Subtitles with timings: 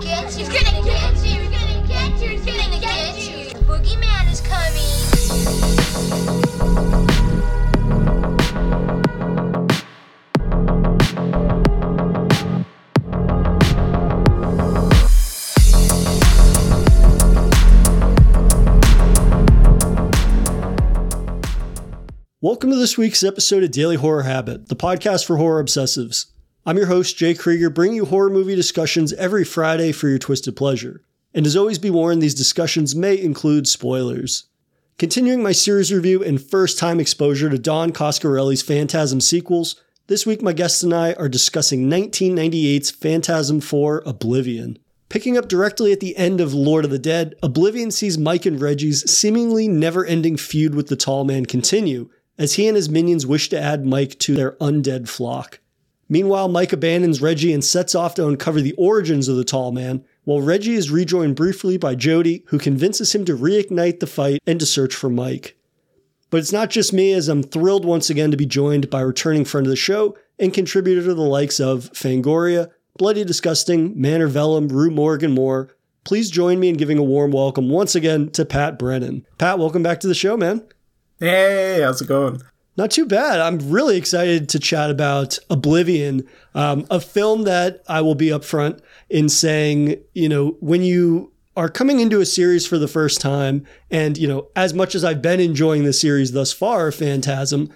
[0.00, 0.44] He's gonna get you.
[0.44, 2.28] He's gonna get you.
[2.28, 3.50] He's gonna get you.
[3.52, 4.84] The boogeyman is coming.
[22.40, 26.26] Welcome to this week's episode of Daily Horror Habit, the podcast for horror obsessives.
[26.68, 30.54] I'm your host, Jay Krieger, bringing you horror movie discussions every Friday for your twisted
[30.54, 31.00] pleasure.
[31.32, 34.50] And as always, be warned, these discussions may include spoilers.
[34.98, 40.42] Continuing my series review and first time exposure to Don Coscarelli's Phantasm sequels, this week
[40.42, 44.78] my guests and I are discussing 1998's Phantasm 4 Oblivion.
[45.08, 48.60] Picking up directly at the end of Lord of the Dead, Oblivion sees Mike and
[48.60, 53.24] Reggie's seemingly never ending feud with the Tall Man continue, as he and his minions
[53.24, 55.60] wish to add Mike to their undead flock.
[56.08, 60.04] Meanwhile, Mike abandons Reggie and sets off to uncover the origins of the Tall Man,
[60.24, 64.58] while Reggie is rejoined briefly by Jody, who convinces him to reignite the fight and
[64.60, 65.56] to search for Mike.
[66.30, 69.44] But it's not just me, as I'm thrilled once again to be joined by returning
[69.44, 74.68] friend of the show and contributor to the likes of Fangoria, Bloody Disgusting, Manor Vellum,
[74.68, 75.74] Rue Morgue, more.
[76.04, 79.26] Please join me in giving a warm welcome once again to Pat Brennan.
[79.36, 80.66] Pat, welcome back to the show, man.
[81.18, 82.40] Hey, how's it going?
[82.78, 83.40] Not too bad.
[83.40, 86.22] I'm really excited to chat about Oblivion,
[86.54, 88.78] um, a film that I will be upfront
[89.10, 93.66] in saying, you know, when you are coming into a series for the first time,
[93.90, 97.72] and, you know, as much as I've been enjoying the series thus far, Phantasm,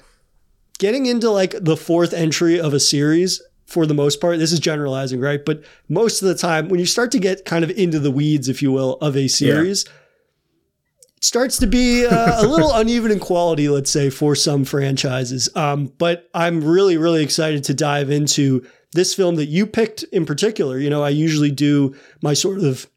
[0.78, 4.60] getting into like the fourth entry of a series for the most part, this is
[4.60, 5.44] generalizing, right?
[5.44, 8.48] But most of the time, when you start to get kind of into the weeds,
[8.48, 9.84] if you will, of a series,
[11.22, 15.48] starts to be uh, a little uneven in quality, let's say, for some franchises.
[15.54, 20.26] Um, but I'm really, really excited to dive into this film that you picked in
[20.26, 20.78] particular.
[20.78, 22.88] You know, I usually do my sort of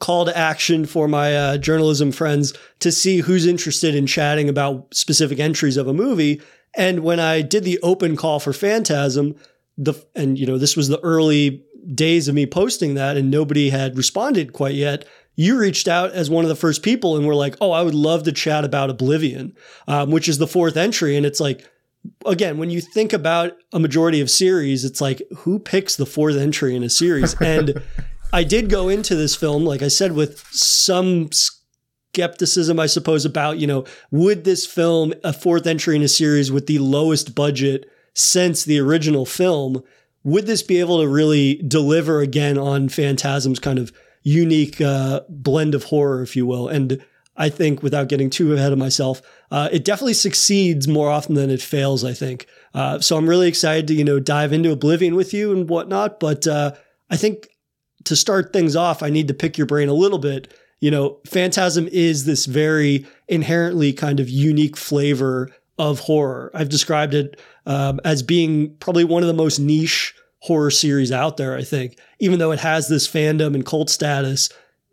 [0.00, 4.92] call to action for my uh, journalism friends to see who's interested in chatting about
[4.94, 6.40] specific entries of a movie.
[6.74, 9.36] And when I did the open call for Phantasm,
[9.78, 11.62] the and you know this was the early
[11.94, 15.04] days of me posting that, and nobody had responded quite yet
[15.36, 17.94] you reached out as one of the first people and were like, oh, I would
[17.94, 19.54] love to chat about Oblivion,
[19.86, 21.16] um, which is the fourth entry.
[21.16, 21.64] And it's like,
[22.24, 26.36] again, when you think about a majority of series, it's like, who picks the fourth
[26.36, 27.36] entry in a series?
[27.40, 27.82] And
[28.32, 33.58] I did go into this film, like I said, with some skepticism, I suppose, about,
[33.58, 37.90] you know, would this film, a fourth entry in a series with the lowest budget
[38.14, 39.82] since the original film,
[40.24, 43.92] would this be able to really deliver again on Phantasm's kind of
[44.26, 46.66] unique uh, blend of horror, if you will.
[46.66, 47.00] And
[47.36, 49.22] I think, without getting too ahead of myself,
[49.52, 52.04] uh, it definitely succeeds more often than it fails.
[52.04, 52.46] I think.
[52.74, 56.18] Uh, so I'm really excited to you know dive into Oblivion with you and whatnot.
[56.18, 56.72] But uh,
[57.08, 57.48] I think
[58.04, 60.52] to start things off, I need to pick your brain a little bit.
[60.80, 66.50] You know, Phantasm is this very inherently kind of unique flavor of horror.
[66.52, 70.14] I've described it um, as being probably one of the most niche
[70.46, 71.98] horror series out there, I think.
[72.20, 74.48] Even though it has this fandom and cult status,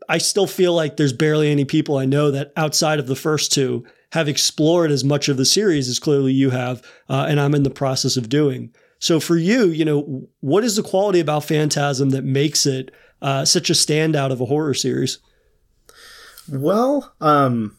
[0.09, 3.51] I still feel like there's barely any people I know that outside of the first
[3.51, 7.55] two have explored as much of the series as clearly you have, uh, and I'm
[7.55, 8.73] in the process of doing.
[8.99, 12.91] So for you, you know, what is the quality about Phantasm that makes it
[13.21, 15.19] uh, such a standout of a horror series?
[16.49, 17.77] Well, um,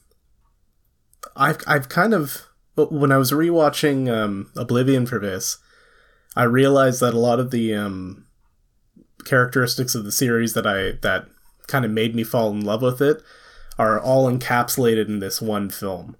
[1.37, 2.43] I've I've kind of
[2.77, 5.59] when I was rewatching um, Oblivion for this,
[6.37, 8.27] I realized that a lot of the um,
[9.25, 11.27] characteristics of the series that I that
[11.67, 13.23] kind of made me fall in love with it
[13.79, 16.17] are all encapsulated in this one film.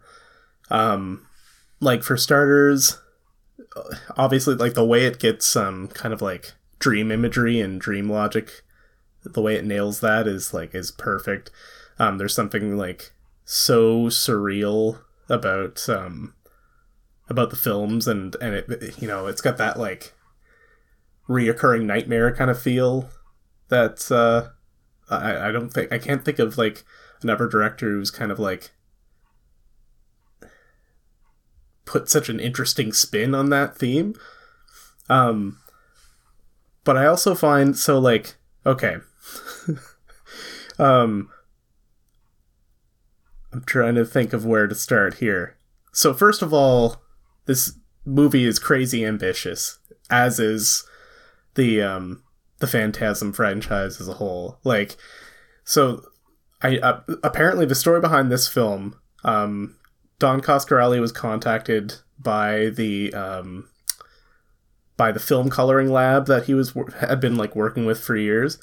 [0.71, 1.27] Um,
[1.81, 2.99] like for starters,
[4.17, 8.63] obviously, like the way it gets um kind of like dream imagery and dream logic,
[9.25, 11.51] the way it nails that is like is perfect.
[11.99, 13.13] Um, there's something like
[13.45, 16.35] so surreal about um
[17.29, 20.13] about the films and and it you know it's got that like
[21.29, 23.09] reoccurring nightmare kind of feel
[23.69, 24.49] that uh
[25.09, 26.85] I, I don't think I can't think of like
[27.23, 28.73] another director who's kind of like
[31.85, 34.15] put such an interesting spin on that theme.
[35.09, 35.59] Um
[36.85, 38.37] but I also find so like
[38.67, 38.97] okay.
[40.79, 41.31] um
[43.53, 45.57] I'm trying to think of where to start here.
[45.93, 47.04] So first of all,
[47.47, 49.79] this movie is crazy ambitious,
[50.11, 50.85] as is
[51.55, 52.23] the um
[52.59, 54.59] the Phantasm franchise as a whole.
[54.65, 54.97] Like,
[55.65, 56.03] so
[56.63, 59.77] I uh, apparently the story behind this film, um,
[60.19, 63.69] Don Coscarelli was contacted by the um
[64.97, 68.59] by the film coloring lab that he was had been like working with for years,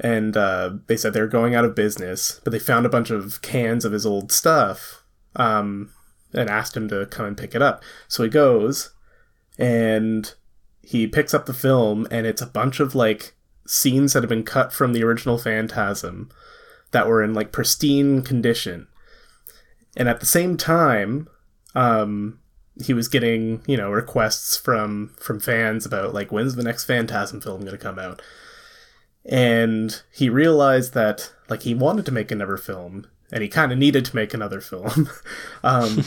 [0.00, 3.10] and uh, they said they were going out of business, but they found a bunch
[3.10, 5.04] of cans of his old stuff
[5.36, 5.90] um,
[6.34, 7.82] and asked him to come and pick it up.
[8.08, 8.92] So he goes
[9.58, 10.32] and
[10.82, 13.34] he picks up the film, and it's a bunch of like
[13.66, 16.30] scenes that have been cut from the original Phantasm
[16.90, 18.86] that were in like pristine condition.
[19.96, 21.28] And at the same time,
[21.74, 22.40] um,
[22.84, 27.40] he was getting you know requests from from fans about like when's the next Phantasm
[27.40, 28.20] film going to come out
[29.24, 33.78] and he realized that like he wanted to make another film and he kind of
[33.78, 35.08] needed to make another film
[35.64, 36.04] um,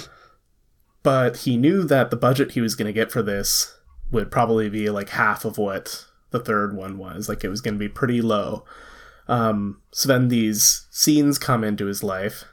[1.07, 3.77] but he knew that the budget he was going to get for this
[4.12, 7.30] would probably be like half of what the third one was.
[7.30, 8.65] Like it was going to be pretty low.
[9.30, 12.44] Um, so then these scenes come into his life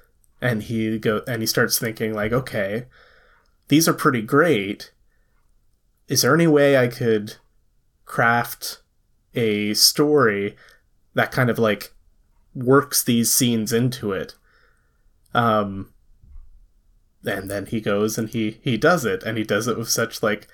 [0.40, 2.86] and he go and he starts thinking like okay
[3.66, 4.92] these are pretty great.
[6.06, 7.38] Is there any way i could
[8.04, 8.82] craft
[9.34, 10.54] a story
[11.14, 11.92] that kind of like
[12.54, 14.36] works these scenes into it.
[15.34, 15.94] Um
[17.26, 20.23] and then he goes and he he does it and he does it with such
[20.23, 20.49] like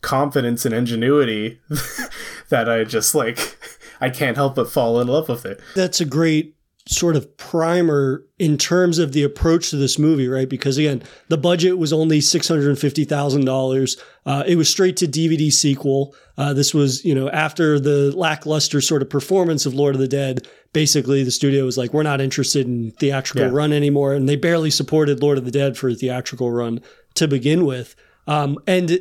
[0.00, 1.60] confidence and ingenuity
[2.48, 3.58] that I just like
[4.00, 5.60] I can't help but fall in love with it.
[5.74, 6.54] That's a great
[6.90, 10.48] sort of primer in terms of the approach to this movie, right?
[10.48, 13.96] Because again, the budget was only six hundred and fifty thousand uh, dollars.
[14.26, 16.14] It was straight to DVD sequel.
[16.36, 20.08] Uh, this was, you know, after the lackluster sort of performance of Lord of the
[20.08, 20.46] Dead.
[20.72, 23.54] Basically, the studio was like, "We're not interested in theatrical Yeah.
[23.56, 26.80] run anymore," and they barely supported Lord of the Dead for a theatrical run
[27.14, 27.94] to begin with.
[28.26, 29.00] Um, and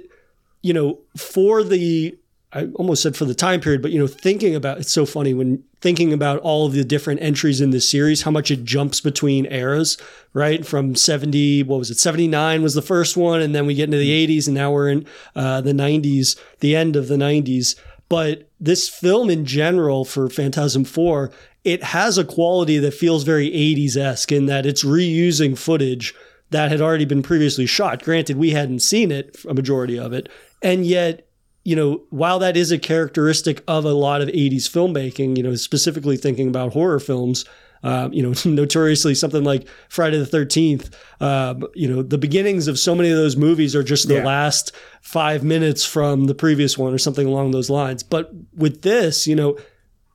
[0.62, 2.18] you know, for the
[2.52, 5.36] I almost said for the time period, but you know, thinking about it's so funny
[5.36, 9.00] when thinking about all of the different entries in this series, how much it jumps
[9.00, 9.98] between eras,
[10.34, 10.66] right?
[10.66, 12.00] From 70, what was it?
[12.00, 14.90] 79 was the first one, and then we get into the 80s, and now we're
[14.90, 15.06] in
[15.36, 17.76] uh, the 90s, the end of the 90s.
[18.10, 21.32] But this film in general for Phantasm 4,
[21.64, 26.16] it has a quality that feels very 80s esque in that it's reusing footage
[26.50, 28.04] that had already been previously shot.
[28.04, 30.30] Granted, we hadn't seen it, a majority of it.
[30.64, 31.29] And yet,
[31.66, 35.56] you know, while that is a characteristic of a lot of 80s filmmaking, you know,
[35.56, 37.46] specifically thinking about horror films,
[37.84, 42.80] um, you know, notoriously something like Friday the 13th, um, you know, the beginnings of
[42.80, 44.26] so many of those movies are just the Yeah.
[44.26, 44.72] last
[45.02, 48.04] five minutes from the previous one or something along those lines.
[48.04, 49.58] But with this, you know,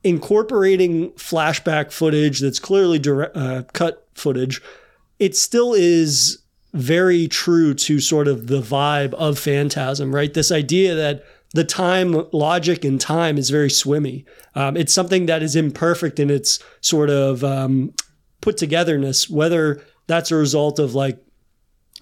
[0.03, 4.61] incorporating flashback footage that's clearly direct, uh, cut footage,
[5.19, 6.39] it still is
[6.73, 10.33] very true to sort of the vibe of Phantasm, right?
[10.33, 11.23] This idea that
[11.55, 14.25] the time logic and time is very swimmy.
[14.55, 17.93] Um, it's something that is imperfect in its sort of um,
[18.41, 21.17] put togetherness, whether that's a result of like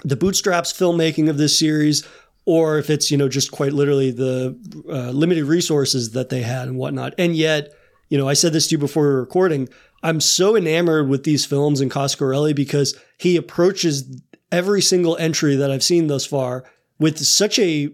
[0.03, 2.03] the bootstraps filmmaking of this series
[2.45, 4.57] or if it's you know just quite literally the
[4.89, 7.71] uh, limited resources that they had and whatnot and yet
[8.09, 9.69] you know i said this to you before recording
[10.01, 14.21] i'm so enamored with these films and coscarelli because he approaches
[14.51, 16.65] every single entry that i've seen thus far
[16.99, 17.89] with such a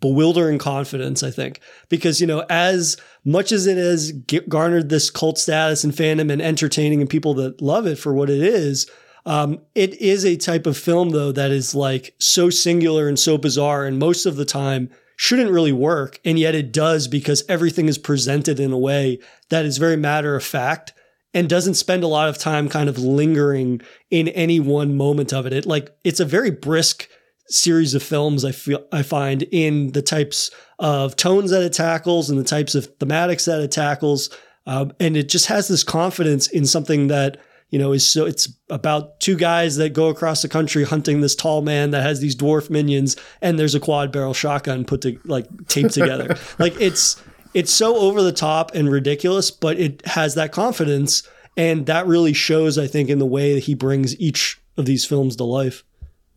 [0.00, 4.12] bewildering confidence i think because you know as much as it has
[4.48, 8.30] garnered this cult status and fandom and entertaining and people that love it for what
[8.30, 8.90] it is
[9.26, 13.36] um, it is a type of film though that is like so singular and so
[13.38, 17.86] bizarre, and most of the time shouldn't really work, and yet it does because everything
[17.86, 19.18] is presented in a way
[19.50, 20.94] that is very matter of fact
[21.34, 25.46] and doesn't spend a lot of time kind of lingering in any one moment of
[25.46, 25.52] it.
[25.52, 27.08] It like it's a very brisk
[27.50, 32.30] series of films I feel I find in the types of tones that it tackles
[32.30, 34.30] and the types of thematics that it tackles,
[34.66, 37.38] um, and it just has this confidence in something that
[37.70, 41.36] you know, is so it's about two guys that go across the country hunting this
[41.36, 45.18] tall man that has these dwarf minions, and there's a quad barrel shotgun put to
[45.24, 46.36] like taped together.
[46.58, 47.22] like it's
[47.54, 51.22] it's so over the top and ridiculous, but it has that confidence,
[51.56, 55.04] and that really shows, I think, in the way that he brings each of these
[55.04, 55.84] films to life.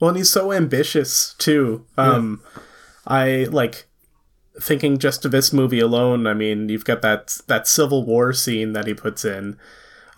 [0.03, 1.86] Well, and he's so ambitious too.
[1.98, 2.41] Um,
[3.07, 3.86] I like
[4.60, 6.27] thinking just of this movie alone.
[6.27, 9.57] I mean, you've got that that Civil War scene that he puts in,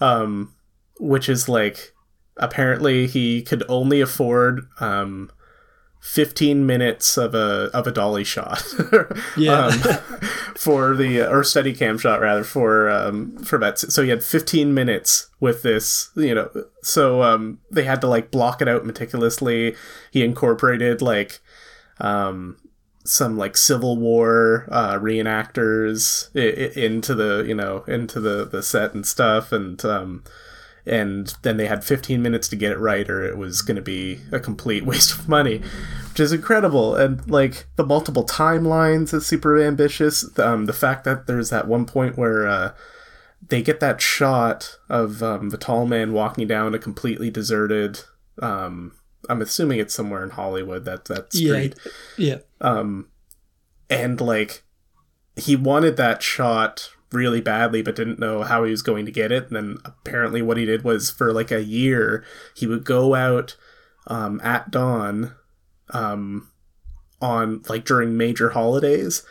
[0.02, 0.56] um,
[1.00, 1.94] which is like
[2.38, 5.30] apparently he could only afford um,
[6.06, 8.64] 15 minutes of a of a dolly shot.
[9.38, 9.66] Yeah.
[9.68, 9.80] um,
[10.56, 14.74] for the or steady cam shot rather for um for that so he had 15
[14.74, 16.50] minutes with this you know
[16.82, 19.76] so um they had to like block it out meticulously.
[20.12, 21.42] He incorporated like
[22.00, 22.58] um
[23.04, 28.64] some like civil war uh reenactors I- I- into the you know into the the
[28.64, 29.52] set and stuff.
[29.52, 30.24] And um
[30.86, 33.82] and then they had 15 minutes to get it right or it was going to
[33.82, 35.62] be a complete waste of money
[36.10, 41.28] which is incredible and like the multiple timelines is super ambitious um, the fact that
[41.28, 42.72] there's that one point where uh,
[43.50, 48.02] they get that shot of um, the tall man walking down a completely deserted.
[48.42, 48.94] Um,
[49.30, 51.76] I'm assuming it's somewhere in Hollywood that that street.
[52.18, 52.40] Yeah.
[52.62, 53.10] Um,
[53.90, 54.64] and like
[55.36, 59.32] he wanted that shot really badly, but didn't know how he was going to get
[59.32, 59.48] it.
[59.48, 62.24] And then apparently, what he did was for like a year,
[62.56, 63.56] he would go out
[64.08, 65.34] um, at dawn
[65.90, 66.52] um,
[67.22, 69.24] on like during major holidays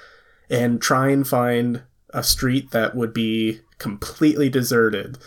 [0.50, 5.18] and try and find a street that would be completely deserted.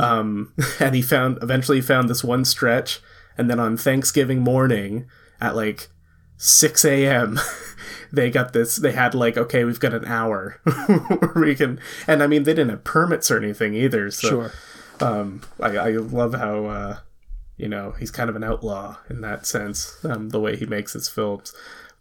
[0.00, 3.00] um, and he found eventually found this one stretch,
[3.38, 5.06] and then on Thanksgiving morning
[5.40, 5.88] at like
[6.38, 7.38] 6 a.m.
[8.12, 12.22] they got this they had like okay we've got an hour where we can and
[12.22, 14.52] i mean they didn't have permits or anything either so Sure.
[15.00, 16.98] um i, I love how uh
[17.56, 20.92] you know he's kind of an outlaw in that sense um the way he makes
[20.92, 21.52] his films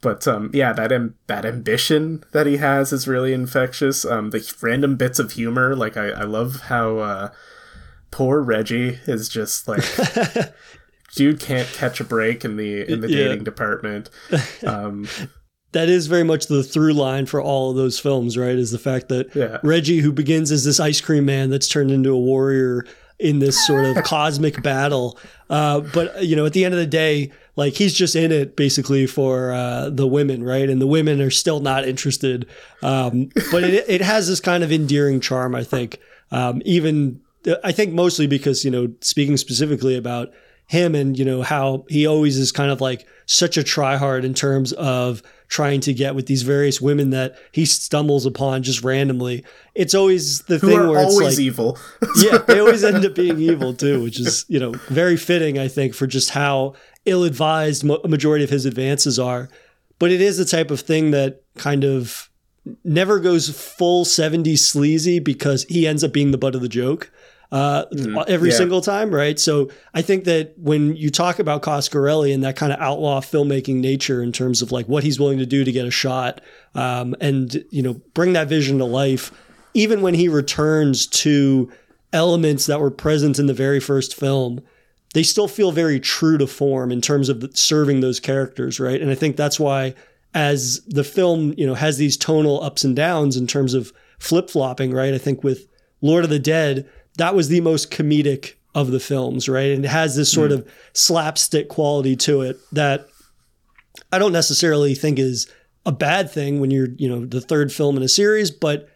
[0.01, 4.53] but um yeah that am- that ambition that he has is really infectious um the
[4.61, 7.29] random bits of humor like i i love how uh
[8.11, 9.83] poor reggie is just like
[11.15, 13.27] dude can't catch a break in the in the Yeah.
[13.29, 14.09] dating department
[14.65, 15.07] um
[15.71, 18.55] that is very much the through line for all of those films, right?
[18.55, 19.57] Is the fact that Yeah.
[19.61, 22.85] Reggie, who begins as this ice cream man that's turned into a warrior
[23.19, 25.19] in this sort of cosmic battle,
[25.49, 28.55] uh, but you know, at the end of the day, like he's just in it
[28.55, 30.69] basically for uh, the women, right?
[30.69, 32.45] And the women are still not interested,
[32.81, 35.99] um, but it it has this kind of endearing charm, I think.
[36.31, 37.19] Um, even
[37.65, 40.29] I think mostly because you know, speaking specifically about
[40.67, 44.33] him and you know how he always is kind of like such a tryhard in
[44.33, 49.45] terms of trying to get with these various women that he stumbles upon just randomly.
[49.75, 51.77] It's always the who thing where it's always like, evil.
[52.17, 55.67] yeah, they always end up being evil too, which is you know very fitting, I
[55.67, 56.73] think, for just how
[57.05, 59.49] ill-advised mo- a majority of his advances are.
[59.99, 62.29] But it is the type of thing that kind of
[62.83, 67.11] never goes full 70s sleazy because he ends up being the butt of the joke
[67.51, 67.85] uh,
[68.27, 68.57] every yeah.
[68.57, 69.39] single time, right?
[69.39, 73.75] So I think that when you talk about Coscarelli and that kind of outlaw filmmaking
[73.75, 76.41] nature in terms of like what he's willing to do to get a shot
[76.73, 79.31] um, and, you know, bring that vision to life,
[79.73, 81.71] even when he returns to
[82.13, 84.61] elements that were present in the very first film,
[85.13, 89.01] they still feel very true to form in terms of serving those characters, right?
[89.01, 89.93] And I think that's why
[90.33, 94.91] as the film, you know, has these tonal ups and downs in terms of flip-flopping,
[94.93, 95.13] right?
[95.13, 95.67] I think with
[96.01, 99.71] Lord of the Dead, that was the most comedic of the films, right?
[99.71, 100.55] And it has this sort mm.
[100.55, 103.07] of slapstick quality to it that
[104.11, 105.49] I don't necessarily think is
[105.85, 108.89] a bad thing when you're, you know, the third film in a series, but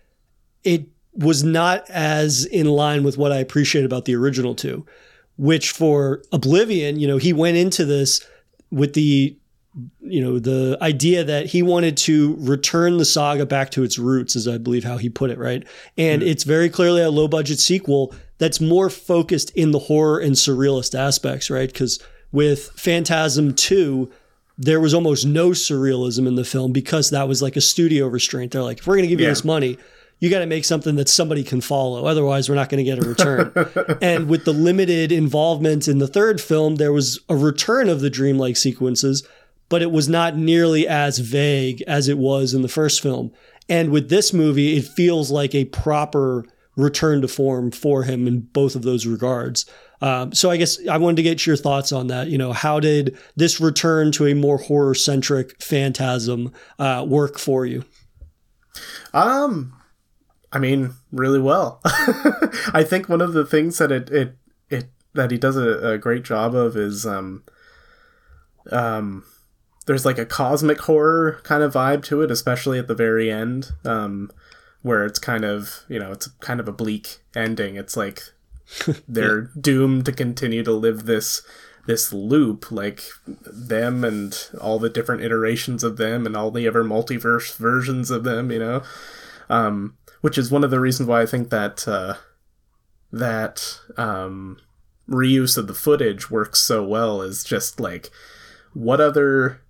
[0.63, 4.85] it was not as in line with what I appreciate about the original two,
[5.37, 8.25] which for Oblivion, you know, he went into this
[8.71, 9.37] with the
[10.01, 14.35] you know the idea that he wanted to return the saga back to its roots
[14.35, 15.65] is i believe how he put it right?
[15.97, 20.33] And it's very clearly a low budget sequel that's more focused in the horror and
[20.33, 21.71] surrealist aspects right?
[21.71, 21.99] Because
[22.31, 24.11] with phantasm 2
[24.57, 28.51] there was almost no surrealism in the film because that was like a studio restraint.
[28.51, 29.77] They're like if we're going to give you this money.
[30.21, 32.05] You got to make something that somebody can follow.
[32.05, 33.53] Otherwise we're not going to get a return.
[34.01, 38.09] And with the limited involvement in the third film there was a return of the
[38.09, 39.25] dreamlike sequences
[39.69, 43.31] but it was not nearly as vague as it was in the first film.
[43.69, 46.45] And with this movie, it feels like a proper
[46.75, 49.65] return to form for him in both of those regards.
[50.01, 52.29] Um, so I guess I wanted to get your thoughts on that.
[52.29, 57.65] You know, how did this return to a more horror centric phantasm uh, work for
[57.65, 57.83] you?
[59.13, 59.73] Um,
[60.51, 61.81] I mean, really well.
[61.85, 64.37] I think one of the things that it it,
[64.69, 67.43] it that he does a, a great job of is um
[68.71, 69.25] um
[69.89, 73.71] there's like a cosmic horror kind of vibe to it, especially at the very end,
[73.83, 74.29] um,
[74.83, 77.75] where it's kind of you know it's kind of a bleak ending.
[77.75, 78.21] It's like
[79.07, 81.41] they're doomed to continue to live this
[81.87, 86.83] this loop like them and all the different iterations of them and all the ever
[86.83, 88.83] multiverse versions of them you know
[89.49, 92.15] um, which is one of the reasons why I think that uh,
[93.11, 94.59] that um,
[95.09, 97.21] reuse of the footage works so well.
[97.21, 98.11] Is just like
[98.73, 99.61] what other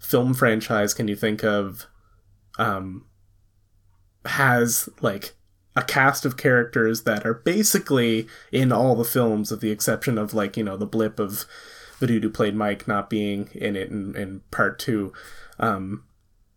[0.00, 1.86] film franchise can you think of
[2.58, 3.06] um,
[4.24, 5.34] has like
[5.76, 10.34] a cast of characters that are basically in all the films, with the exception of
[10.34, 11.44] like you know the blip of
[12.00, 15.12] the dude who played Mike not being in it in, in part two.
[15.58, 16.04] Um,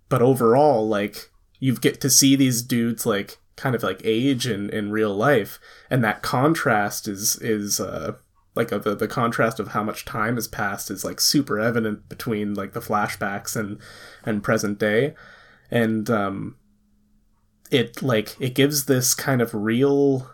[0.10, 4.70] but overall, like you get to see these dudes like kind of like age in,
[4.70, 5.60] in real life,
[5.90, 8.14] and that contrast is is uh,
[8.56, 12.08] like uh, the the contrast of how much time has passed is like super evident
[12.10, 13.80] between like the flashbacks and
[14.26, 15.16] and present day,
[15.72, 16.56] and um,
[17.72, 20.30] it like it gives this kind of real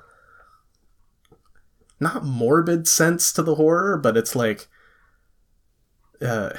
[2.00, 4.68] not morbid sense to the horror, but it's like
[6.22, 6.52] uh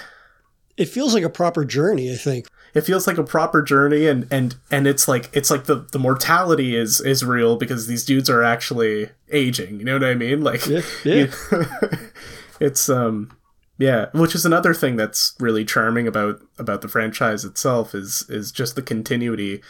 [0.77, 2.49] It feels like a proper journey, I think.
[2.75, 5.99] It feels like a proper journey and and and it's like it's like the the
[5.99, 10.43] mortality is is real because these dudes are actually aging you know what i mean
[10.43, 11.27] like Yeah, yeah.
[12.61, 13.37] it's um
[13.79, 18.53] yeah which is another thing that's really charming about about the franchise itself is is
[18.53, 19.63] just the continuity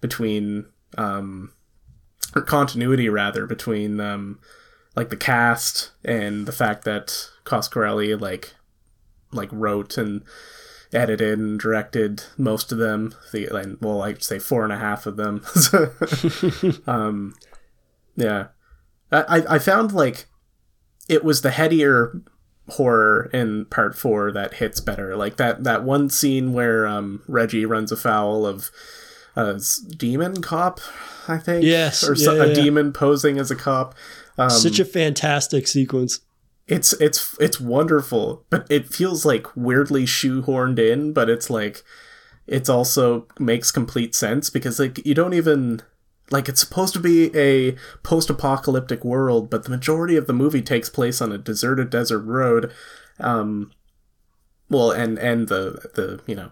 [0.00, 1.52] between um
[2.34, 4.38] or continuity rather between um
[4.96, 8.54] like the cast and the fact that Coscarelli like
[9.32, 10.22] like wrote and
[10.92, 13.14] edited and directed most of them.
[13.32, 15.44] The and well, I'd say four and a half of them.
[16.86, 17.34] um,
[18.16, 18.48] yeah,
[19.12, 20.26] I I- found like
[21.08, 22.20] it was the headier
[22.70, 25.16] horror in part four that hits better.
[25.16, 28.70] Like that that one scene where um Reggie runs afoul of
[29.36, 29.60] a
[29.96, 30.80] demon cop,
[31.28, 31.64] I think.
[31.64, 32.62] Yes, or so, yeah, a yeah, yeah.
[32.62, 33.94] demon posing as a cop.
[34.36, 36.20] Um, Such a fantastic sequence.
[36.68, 41.82] It's it's it's wonderful but it feels like weirdly shoehorned in but it's like
[42.46, 45.80] it's also makes complete sense because like you don't even
[46.30, 47.72] like it's supposed to be a
[48.02, 52.70] post-apocalyptic world but the majority of the movie takes place on a deserted desert road
[53.18, 53.72] um
[54.68, 56.50] well and and the the you know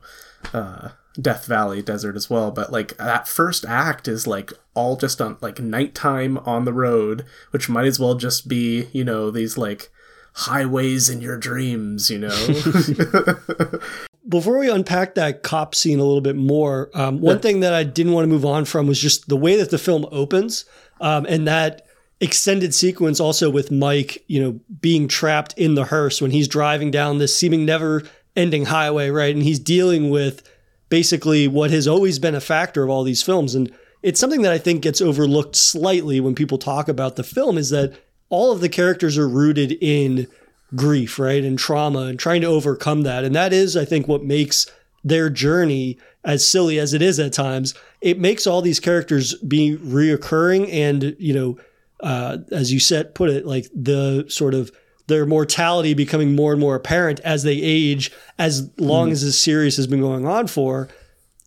[0.54, 5.20] uh death valley desert as well but like that first act is like all just
[5.20, 9.56] on like nighttime on the road which might as well just be you know these
[9.56, 9.90] like
[10.36, 12.30] highways in your dreams you know
[14.28, 17.84] Before we unpack that cop scene a little bit more, um, one thing that I
[17.84, 20.64] didn't want to move on from was just the way that the film opens
[21.00, 21.86] um, and that
[22.20, 26.90] extended sequence also with Mike, you know, being trapped in the hearse when he's driving
[26.90, 28.02] down this seeming never
[28.34, 29.34] ending highway, right?
[29.34, 30.42] And he's dealing with
[30.88, 33.54] basically what has always been a factor of all these films.
[33.54, 37.58] And it's something that I think gets overlooked slightly when people talk about the film
[37.58, 40.26] is that all of the characters are rooted in
[40.74, 41.44] grief, right?
[41.44, 43.24] And trauma and trying to overcome that.
[43.24, 44.66] And that is, I think, what makes
[45.04, 49.76] their journey, as silly as it is at times, it makes all these characters be
[49.76, 51.58] reoccurring and, you know,
[52.00, 54.70] uh, as you said, put it, like the sort of
[55.06, 59.76] their mortality becoming more and more apparent as they age, as long as this series
[59.76, 60.88] has been going on for.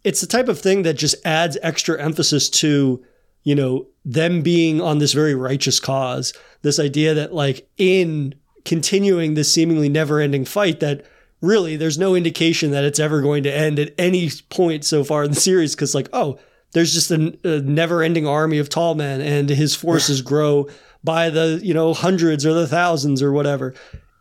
[0.05, 3.03] It's the type of thing that just adds extra emphasis to,
[3.43, 6.33] you know, them being on this very righteous cause.
[6.61, 11.05] This idea that, like, in continuing this seemingly never ending fight, that
[11.41, 15.23] really there's no indication that it's ever going to end at any point so far
[15.23, 15.75] in the series.
[15.75, 16.37] Cause, like, oh,
[16.73, 20.67] there's just a, a never ending army of tall men and his forces grow
[21.03, 23.73] by the, you know, hundreds or the thousands or whatever.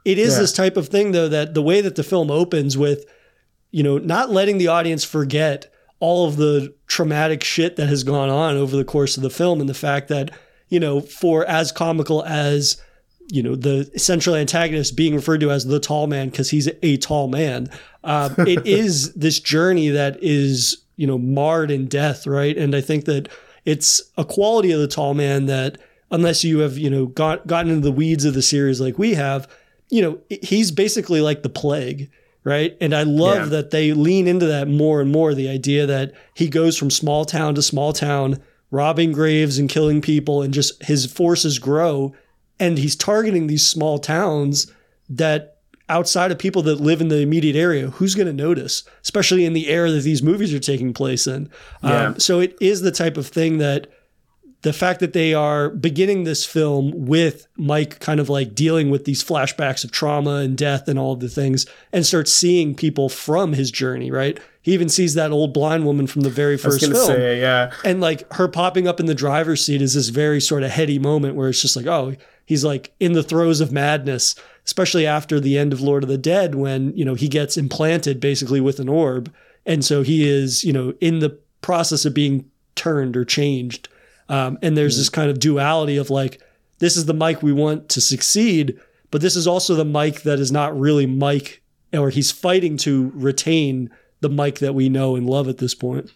[0.04, 0.40] It is Yeah.
[0.40, 3.04] this type of thing, though, that the way that the film opens with,
[3.72, 5.70] you know, not letting the audience forget
[6.00, 9.60] all of the traumatic shit that has gone on over the course of the film
[9.60, 10.30] and the fact that,
[10.68, 12.80] you know, for as comical as,
[13.30, 16.96] you know, the central antagonist being referred to as the tall man because he's a
[16.98, 17.68] tall man,
[18.04, 22.56] um, it is this journey that is, you know, marred in death, right?
[22.56, 23.28] And I think that
[23.64, 25.78] it's a quality of the tall man that,
[26.10, 29.14] unless you have, you know, got, gotten into the weeds of the series like we
[29.14, 29.46] have,
[29.90, 32.10] you know, he's basically like the plague,
[32.44, 32.76] right?
[32.80, 33.44] And I love Yeah.
[33.46, 35.34] that they lean into that more and more.
[35.34, 40.00] The idea that he goes from small town to small town, robbing graves and killing
[40.00, 42.14] people, and just his forces grow.
[42.60, 44.72] And he's targeting these small towns
[45.08, 49.44] that outside of people that live in the immediate area, who's going to notice, especially
[49.44, 51.50] in the era that these movies are taking place in.
[51.82, 52.08] Yeah.
[52.08, 53.86] Um, so it is the type of thing that
[54.62, 59.04] the fact that they are beginning this film with Mike kind of like dealing with
[59.04, 63.08] these flashbacks of trauma and death and all of the things and starts seeing people
[63.08, 64.40] from his journey, right?
[64.60, 67.06] He even sees that old blind woman from the very first film.
[67.06, 70.64] say, yeah, And like her popping up in the driver's seat is this very sort
[70.64, 74.34] of heady moment where it's just like, oh, he's like in the throes of madness,
[74.64, 78.18] especially after the end of Lord of the Dead when, you know, he gets implanted
[78.18, 79.32] basically with an orb.
[79.64, 83.88] And so he is, you know, in the process of being turned or changed.
[84.28, 86.40] Um, and there's this kind of duality of like,
[86.78, 88.78] this is the Mike we want to succeed,
[89.10, 91.62] but this is also the Mike that is not really Mike,
[91.92, 96.12] or he's fighting to retain the Mike that we know and love at this point.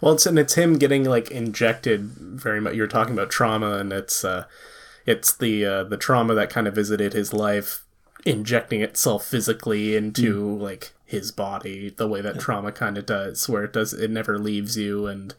[0.00, 2.74] Well, it's and it's him getting like injected very much.
[2.74, 4.44] You're talking about trauma, and it's uh,
[5.06, 7.84] it's the uh, the trauma that kind of visited his life,
[8.26, 13.64] injecting itself physically into like his body, the way that trauma kind of does, where
[13.64, 15.34] it does it never leaves you, and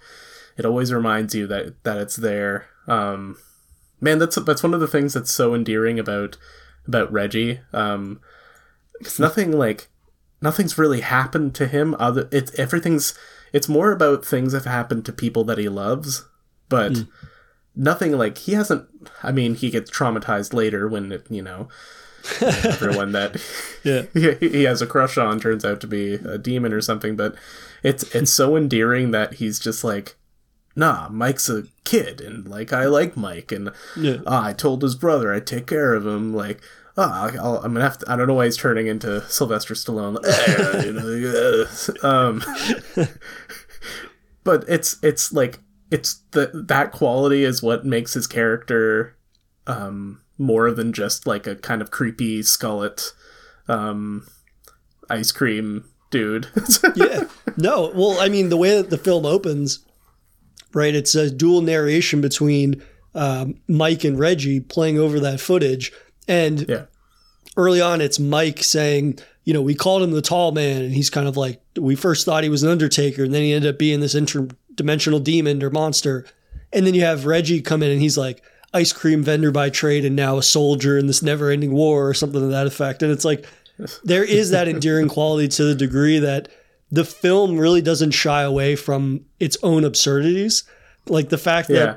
[0.58, 2.68] it always reminds you that that it's there.
[2.88, 3.38] Um,
[4.00, 6.38] man, that's that's one of the things that's so endearing about
[6.88, 7.60] about Reggie.
[7.74, 8.22] Um,
[9.00, 9.88] it's nothing like
[10.42, 13.14] nothing's really happened to him other it's everything's
[13.54, 16.26] it's more about things that have happened to people that he loves,
[16.70, 17.06] but
[17.76, 18.88] nothing like he hasn't.
[19.24, 21.68] I mean, he gets traumatized later when it, you know
[22.42, 23.42] everyone that
[23.84, 24.04] Yeah.
[24.14, 27.16] he, he has a crush on turns out to be a demon or something.
[27.16, 27.36] But
[27.84, 30.16] it's it's so endearing that he's just like.
[30.76, 34.18] Nah, Mike's a kid, and like I like Mike, and Yeah.
[34.26, 36.34] ah, I told his brother I'd take care of him.
[36.34, 36.62] Like,
[36.98, 38.12] ah, I'll, I'm gonna have to.
[38.12, 40.16] I don't know why he's turning into Sylvester Stallone.
[40.24, 42.10] Like, you know, yeah.
[42.10, 42.42] um,
[44.44, 49.18] but it's it's like it's the that quality is what makes his character
[49.68, 53.12] um, more than just like a kind of creepy skullet
[53.68, 54.26] um,
[55.10, 56.48] ice cream dude.
[56.96, 57.26] yeah.
[57.58, 59.86] No, well, I mean, the way that the film opens,
[60.74, 60.96] right?
[60.96, 62.82] It's a dual narration between
[63.14, 65.92] um, Mike and Reggie playing over that footage,
[66.28, 66.86] and yeah,
[67.58, 71.10] early on, it's Mike saying, you know, we called him the tall man, and he's
[71.10, 73.80] kind of like, we first thought he was an Undertaker, and then he ended up
[73.80, 76.26] being this interdimensional demon or monster.
[76.72, 78.42] And then you have Reggie come in, and he's like,
[78.74, 82.14] ice cream vendor by trade, and now a soldier in this never ending war, or
[82.14, 83.04] something to that effect.
[83.04, 83.46] And it's like,
[84.04, 86.50] there is that endearing quality to the degree that
[86.92, 90.64] the film really doesn't shy away from its own absurdities.
[91.08, 91.96] Like the fact that yeah,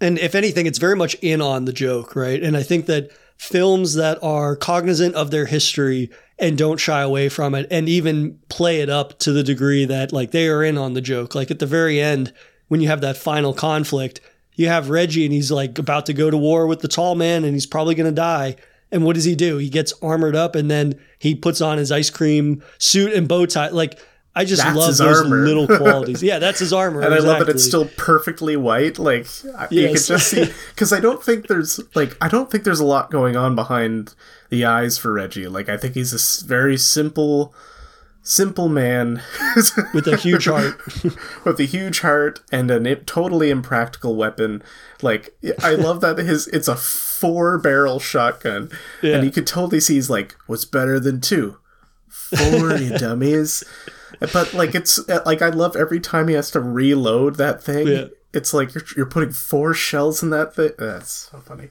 [0.00, 2.42] and if anything, it's very much in on the joke, right?
[2.42, 7.28] And I think that films that are cognizant of their history and don't shy away
[7.28, 10.76] from it and even play it up to the degree that like they are in
[10.76, 11.34] on the joke.
[11.34, 12.32] Like at the very end,
[12.68, 14.20] when you have that final conflict,
[14.54, 17.44] you have Reggie and he's like about to go to war with the tall man
[17.44, 18.56] and he's probably going to die.
[18.92, 19.58] And what does he do?
[19.58, 23.46] He gets armored up and then he puts on his ice cream suit and bow
[23.46, 23.68] tie.
[23.68, 23.98] Like,
[24.34, 25.38] I just That's love those armor.
[25.44, 26.22] little qualities.
[26.22, 27.00] Yeah, that's his armor.
[27.00, 28.96] and I love that it's still perfectly white.
[28.98, 29.26] Like
[29.58, 32.78] I you can just see because I don't think there's like I don't think there's
[32.80, 34.14] a lot going on behind
[34.48, 35.48] the eyes for Reggie.
[35.48, 37.52] Like I think he's a very simple,
[38.22, 39.20] simple man
[39.94, 40.80] with a huge heart.
[41.44, 44.62] with a huge heart and a totally impractical weapon.
[45.02, 46.76] Like I love that his it's a
[47.20, 48.70] four barrel shotgun,
[49.02, 49.16] Yeah.
[49.16, 51.58] and you could totally see he's like, "What's better than two?
[52.08, 53.62] Four, you dummies."
[54.32, 57.86] But like it's like I love every time he has to reload that thing.
[57.86, 58.04] Yeah.
[58.32, 60.70] It's like you're, you're putting four shells in that thing.
[60.78, 61.68] That's so funny.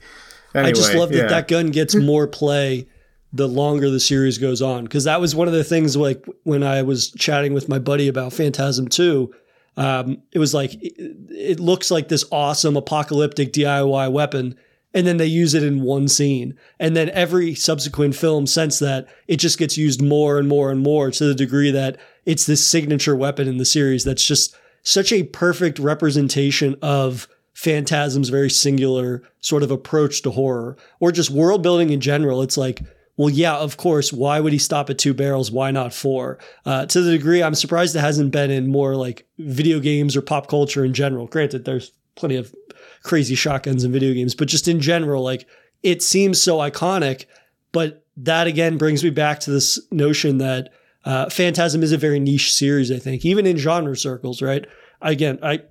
[0.53, 1.27] Anyway, I just love that yeah.
[1.27, 2.87] that gun gets more play
[3.31, 6.63] the longer the series goes on because that was one of the things like when
[6.63, 9.31] I was chatting with my buddy about Phantasm 2
[9.77, 10.93] um, it was like it,
[11.29, 14.57] it looks like this awesome apocalyptic DIY weapon
[14.93, 19.07] and then they use it in one scene and then every subsequent film since that
[19.27, 22.65] it just gets used more and more and more to the degree that it's this
[22.65, 29.21] signature weapon in the series that's just such a perfect representation of Phantasm's very singular
[29.41, 32.41] sort of approach to horror or just world building in general.
[32.41, 32.81] It's like,
[33.17, 34.13] well, yeah, of course.
[34.13, 35.51] Why would he stop at two barrels?
[35.51, 36.39] Why not four?
[36.65, 40.21] Uh, to the degree I'm surprised it hasn't been in more like video games or
[40.21, 41.27] pop culture in general.
[41.27, 42.55] Granted, there's plenty of
[43.03, 45.47] crazy shotguns in video games, but just in general, like
[45.83, 47.25] it seems so iconic.
[47.71, 50.73] But that again brings me back to this notion that
[51.05, 54.65] uh, Phantasm is a very niche series, I think, even in genre circles, right?
[55.01, 55.61] Again, I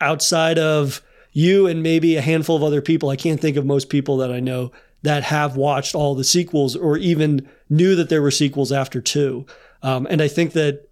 [0.00, 3.88] outside of you and maybe a handful of other people, I can't think of most
[3.88, 8.22] people that I know that have watched all the sequels or even knew that there
[8.22, 9.44] were sequels after two.
[9.82, 10.88] Um, and I think that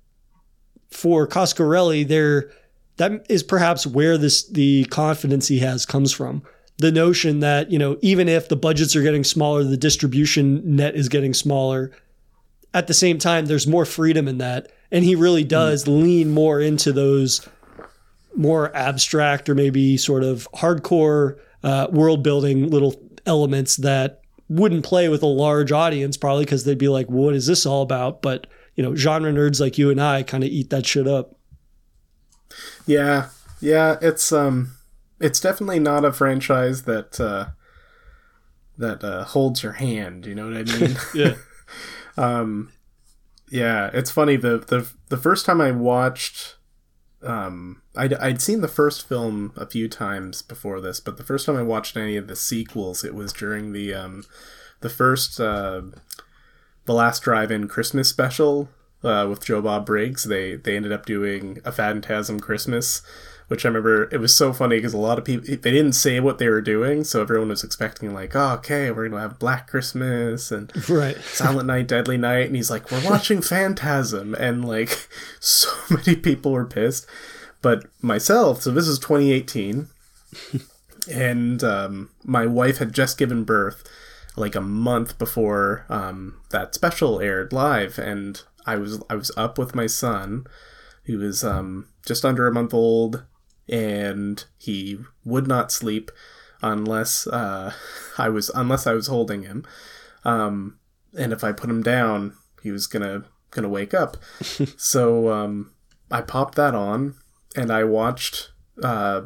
[0.91, 2.51] for Coscarelli, there
[2.97, 6.43] that is perhaps where this the confidence he has comes from.
[6.79, 10.95] The notion that you know even if the budgets are getting smaller, the distribution net
[10.95, 11.93] is getting smaller.
[12.75, 16.61] At the same time, there's more freedom in that, and he really does lean more
[16.61, 17.47] into those
[18.35, 22.95] more abstract or maybe sort of hardcore uh, world building little
[23.27, 27.47] elements that wouldn't play with a large audience probably because they'd be like, "What is
[27.47, 30.71] this all about?" But you know, genre nerds like you and I kind of eat
[30.71, 31.37] that shit up.
[32.87, 33.29] Yeah,
[33.61, 34.73] yeah, it's um,
[35.21, 37.47] it's definitely not a franchise that uh,
[38.79, 40.27] that uh, holds your hand.
[40.27, 40.97] You know what I mean?
[41.15, 41.35] Yeah.
[42.17, 42.73] um,
[43.51, 44.37] yeah, it's funny.
[44.37, 46.57] the the The first time I watched,
[47.23, 51.47] um, I'd I'd seen the first film a few times before this, but the first
[51.47, 54.25] time I watched any of the sequels, it was during the um,
[54.81, 55.83] the first uh,
[56.87, 58.69] the last drive-in Christmas special
[59.03, 60.25] uh, with Joe Bob Briggs.
[60.25, 63.03] They they ended up doing a Phantasm Christmas,
[63.49, 66.21] which I remember it was so funny because a lot of people they didn't say
[66.21, 69.69] what they were doing, so everyone was expecting like, oh, okay, we're gonna have Black
[69.69, 71.17] Christmas and Right.
[71.23, 75.09] Silent Night, Deadly Night, and he's like, we're watching Phantasm, and like
[75.41, 77.07] so many people were pissed.
[77.61, 79.87] But myself, so this is 2018,
[81.11, 83.85] and um, my wife had just given birth
[84.35, 89.59] like a month before um, that special aired live, and I was I was up
[89.59, 90.47] with my son
[91.05, 93.25] He was um, just under a month old,
[93.69, 96.11] and he would not sleep
[96.63, 97.73] unless uh,
[98.19, 99.65] I was unless I was holding him.
[100.25, 100.79] Um,
[101.19, 104.17] and if I put him down, he was gonna gonna wake up.
[104.77, 105.73] so um,
[106.11, 107.17] I popped that on,
[107.57, 109.23] and I watched uh,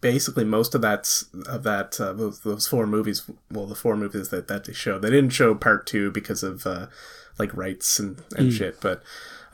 [0.00, 3.30] basically most of that of that uh, those, those four movies.
[3.50, 5.02] Well, the four movies that that they showed.
[5.02, 6.86] They didn't show part two because of uh,
[7.42, 9.02] like rights and and shit, but.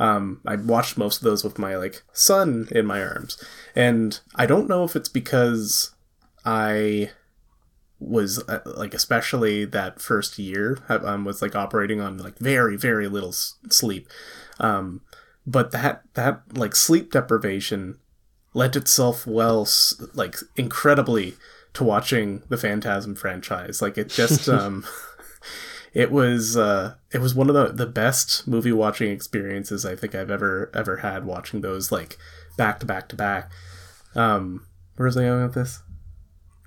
[0.00, 3.36] Um, I watched most of those with my like son in my arms,
[3.74, 5.90] and I don't know if it's because
[6.44, 7.10] I
[7.98, 13.08] was uh, like especially that first year um, was like operating on like very very
[13.08, 14.06] little s- sleep.
[14.60, 15.00] Um,
[15.44, 17.98] but that that like sleep deprivation
[18.54, 21.34] lent itself well s- like incredibly
[21.74, 23.82] to watching the phantasm franchise.
[23.82, 24.84] Like it just um
[25.98, 30.14] it was uh it was one of the the best movie watching experiences i think
[30.14, 32.16] i've ever ever had watching those like
[32.56, 33.50] back to back to back
[34.14, 35.82] um where was i going with this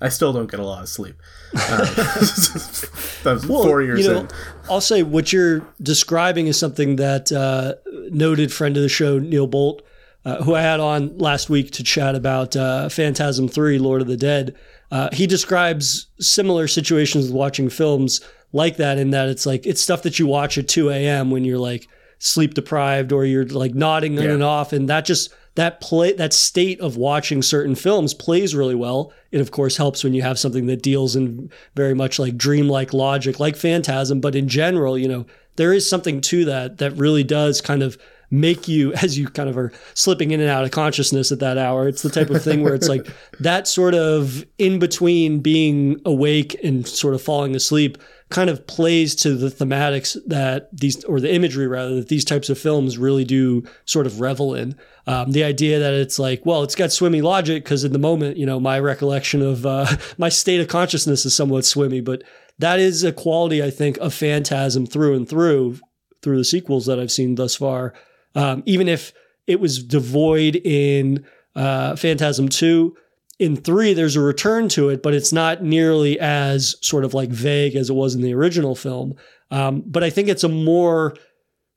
[0.03, 1.15] I still don't get a lot of sleep.
[1.53, 4.29] Um, that was Well, four years you know, in.
[4.67, 7.75] I'll say what you're describing is something that uh,
[8.09, 9.83] noted friend of the show Neil Bolt,
[10.25, 14.07] uh, who I had on last week to chat about uh, Phantasm Three: Lord of
[14.07, 14.55] the Dead.
[14.89, 18.21] Uh, he describes similar situations with watching films
[18.53, 21.31] like that, in that it's like it's stuff that you watch at 2 a.m.
[21.31, 21.87] when you're like
[22.19, 24.31] sleep deprived or you're like nodding on Yeah.
[24.31, 28.75] and off, and that just that play that state of watching certain films plays really
[28.75, 29.11] well.
[29.31, 32.93] It of course helps when you have something that deals in very much like dreamlike
[32.93, 34.21] logic, like Phantasm.
[34.21, 35.25] But in general, you know,
[35.57, 37.97] there is something to that that really does kind of
[38.33, 41.57] make you as you kind of are slipping in and out of consciousness at that
[41.57, 41.87] hour.
[41.87, 43.05] It's the type of thing where it's like
[43.41, 47.97] that sort of in between being awake and sort of falling asleep
[48.31, 52.49] kind of plays to the thematics that these or the imagery rather that these types
[52.49, 54.75] of films really do sort of revel in.
[55.07, 58.37] Um, the idea that it's like, well, it's got swimmy logic because in the moment,
[58.37, 62.23] you know, my recollection of uh, my state of consciousness is somewhat swimmy, but
[62.59, 65.79] that is a quality I think of Phantasm through and through
[66.21, 67.93] through the sequels that I've seen thus far.
[68.35, 69.13] Um, even if
[69.47, 72.95] it was devoid in uh, Phantasm 2,
[73.41, 77.29] in 3, there's a return to it, but it's not nearly as sort of like
[77.29, 79.15] vague as it was in the original film.
[79.49, 81.15] Um, but I think it's a more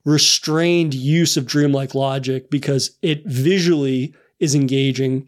[0.05, 5.27] restrained use of dreamlike logic because it visually is engaging.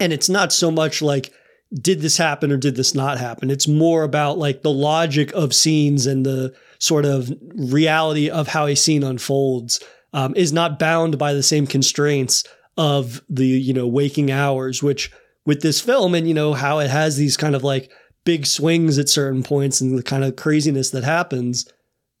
[0.00, 1.30] And it's not so much like,
[1.74, 3.50] did this happen or did this not happen?
[3.50, 8.64] It's more about like the logic of scenes and the sort of reality of how
[8.64, 9.78] a scene unfolds
[10.14, 12.44] um, is not bound by the same constraints
[12.78, 15.12] of the you know waking hours which
[15.46, 17.90] with this film and you know how it has these kind of like
[18.24, 21.66] big swings at certain points and the kind of craziness that happens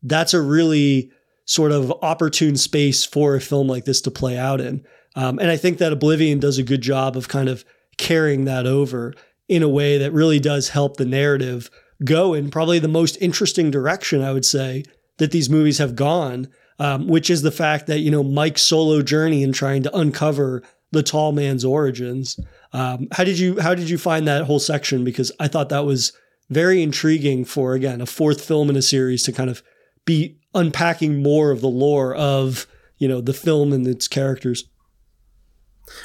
[0.02, 1.10] that's a really
[1.44, 4.84] sort of opportune space for a film like this to play out in
[5.16, 7.64] um, and i think that oblivion does a good job of kind of
[7.98, 9.12] carrying that over
[9.48, 11.70] in a way that really does help the narrative
[12.04, 14.82] go in probably the most interesting direction i would say
[15.18, 16.48] that these movies have gone
[16.80, 20.62] um, which is the fact that you know Mike's solo journey in trying to uncover
[20.90, 22.40] the tall man's origins.
[22.72, 25.04] Um, how did you how did you find that whole section?
[25.04, 26.12] Because I thought that was
[26.48, 29.62] very intriguing for again a fourth film in a series to kind of
[30.04, 32.66] be unpacking more of the lore of
[32.98, 34.64] you know the film and its characters.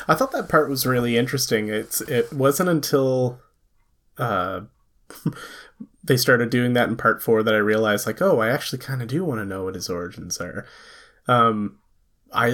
[0.07, 1.69] I thought that part was really interesting.
[1.69, 3.39] It's it wasn't until
[4.17, 4.61] uh,
[6.03, 9.01] they started doing that in part four that I realized like, oh, I actually kind
[9.01, 10.65] of do want to know what his origins are.
[11.27, 11.79] Um,
[12.33, 12.47] I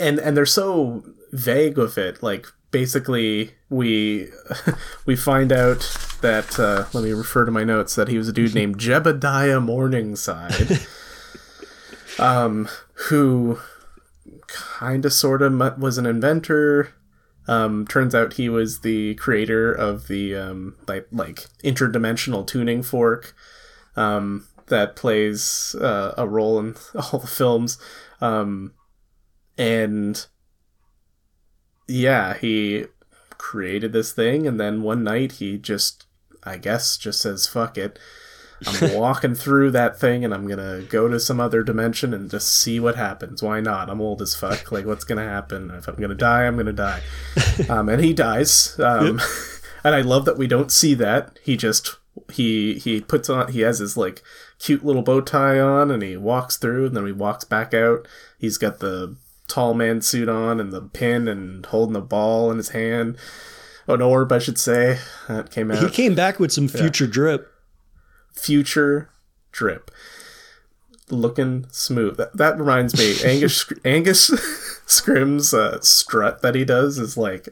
[0.00, 2.22] and and they're so vague with it.
[2.22, 4.28] Like basically, we
[5.06, 5.80] we find out
[6.20, 9.62] that uh, let me refer to my notes that he was a dude named Jebediah
[9.62, 10.86] Morningside,
[12.18, 12.68] um,
[13.08, 13.58] who
[14.46, 16.92] kind of sort of was an inventor.
[17.48, 23.34] Um, turns out he was the creator of the um, like like interdimensional tuning fork
[23.94, 27.78] um, that plays uh, a role in all the films,
[28.20, 28.72] um,
[29.56, 30.26] and
[31.88, 32.86] yeah, he
[33.38, 36.06] created this thing, and then one night he just,
[36.44, 37.98] I guess, just says "fuck it."
[38.66, 42.48] I'm walking through that thing and I'm gonna go to some other dimension and just
[42.48, 43.42] see what happens.
[43.42, 43.90] Why not?
[43.90, 44.70] I'm old as fuck.
[44.76, 45.70] Like, what's gonna happen?
[45.70, 47.00] If I'm gonna die, I'm gonna die.
[47.68, 48.78] Um, and he dies.
[48.86, 49.20] Um,
[49.84, 51.38] and I love that we don't see that.
[51.42, 51.96] He just
[52.32, 54.22] he he puts on he has his like
[54.58, 58.06] cute little bow tie on and he walks through and then he walks back out.
[58.38, 59.16] He's got the
[59.46, 63.16] tall man suit on and the pin and holding a ball in his hand.
[63.88, 64.98] An orb, I should say.
[65.28, 67.52] That came out He came back with some future drip.
[68.32, 69.10] future
[69.52, 69.90] drip
[71.08, 74.26] looking smooth that, that reminds me angus angus
[74.86, 77.48] Scrimm's uh, strut that he does is like,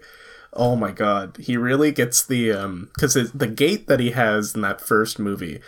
[0.53, 4.61] oh my god, he really gets the um because the gait that he has in
[4.63, 5.61] that first movie,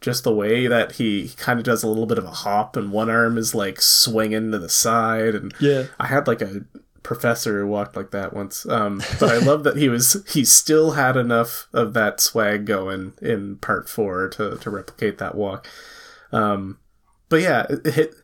[0.00, 2.92] just the way that he kind of does a little bit of a hop and
[2.92, 5.86] one arm is like swinging to the side and Yeah.
[6.00, 6.64] I had like a
[7.02, 8.64] professor who walked like that once.
[8.66, 13.12] Um, but I love that he was he still had enough of that swag going
[13.20, 15.66] in part four to to replicate that walk.
[16.30, 16.78] Um,
[17.28, 18.14] but yeah, it,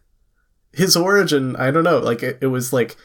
[0.72, 2.96] his origin, I don't know, like it, it was like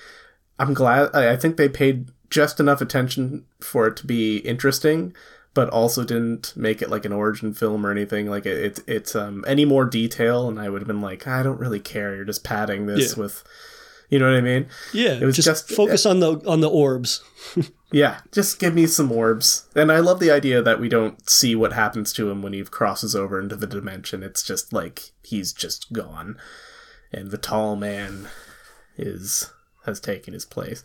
[0.60, 5.14] I'm glad I, I think they paid just enough attention for it to be interesting.
[5.54, 8.28] But also didn't make it like an origin film or anything.
[8.30, 11.44] Like it, it it's um any more detail, and I would have been like, I
[11.44, 12.16] don't really care.
[12.16, 13.24] You're just padding this Yeah.
[13.24, 13.44] with,
[14.10, 14.66] you know what I mean?
[14.94, 17.24] Yeah, It was just, just- focus on the on the orbs.
[17.96, 19.68] Yeah, just give me some orbs.
[19.76, 22.64] And I love the idea that we don't see what happens to him when he
[22.64, 24.24] crosses over into the dimension.
[24.24, 26.36] It's just like he's just gone.
[27.12, 28.30] And the tall man
[28.98, 29.52] is
[29.86, 30.84] has taken his place.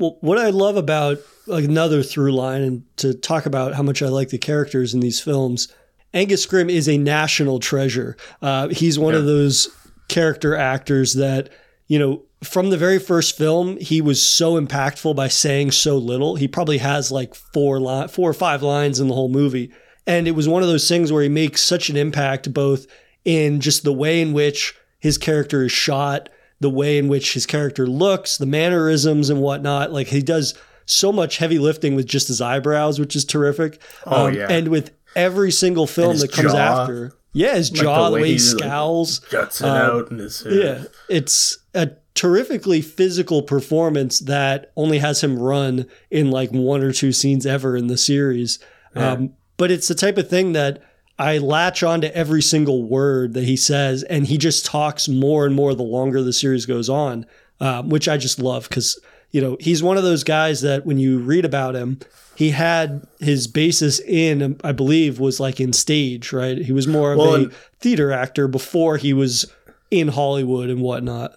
[0.00, 4.02] Well, what I love about like, another through line, and to talk about how much
[4.02, 5.68] I like the characters in these films,
[6.14, 8.16] Angus Scrimm is a national treasure.
[8.40, 9.68] Uh, he's one of those
[10.08, 11.50] character actors that
[11.86, 16.36] you know from the very first film he was so impactful by saying so little.
[16.36, 19.70] He probably has like four line, four or five lines in the whole movie,
[20.06, 22.86] and it was one of those things where he makes such an impact both
[23.26, 26.30] in just the way in which his character is shot,
[26.60, 29.92] the way in which his character looks, the mannerisms and whatnot.
[29.92, 30.54] Like he does
[30.86, 33.80] so much heavy lifting with just his eyebrows, which is terrific.
[34.06, 34.46] Um, Oh, yeah.
[34.50, 36.82] And with every single film that comes jaw.
[36.82, 37.12] after.
[37.32, 39.18] Yeah, his jaw, the the way, he he, like, scowls.
[39.20, 40.52] Guts it Um, out and his head.
[40.52, 46.92] yeah, it's a terrifically physical performance that only has him run in like one or
[46.92, 48.58] two scenes ever in the series.
[48.96, 50.82] Um, but it's the type of thing that
[51.20, 55.44] I latch on to every single word that he says, and he just talks more
[55.44, 57.26] and more the longer the series goes on,
[57.60, 58.98] um, which I just love because
[59.30, 62.00] you know he's one of those guys that when you read about him,
[62.34, 66.56] he had his basis in, I believe, was like in stage, right?
[66.56, 69.44] He was more of Well, a theater actor before he was
[69.90, 71.34] in Hollywood and whatnot.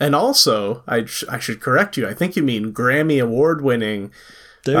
[0.00, 2.08] And also, I, sh- I should correct you.
[2.08, 4.12] I think you mean Grammy award winning
[4.64, 4.80] There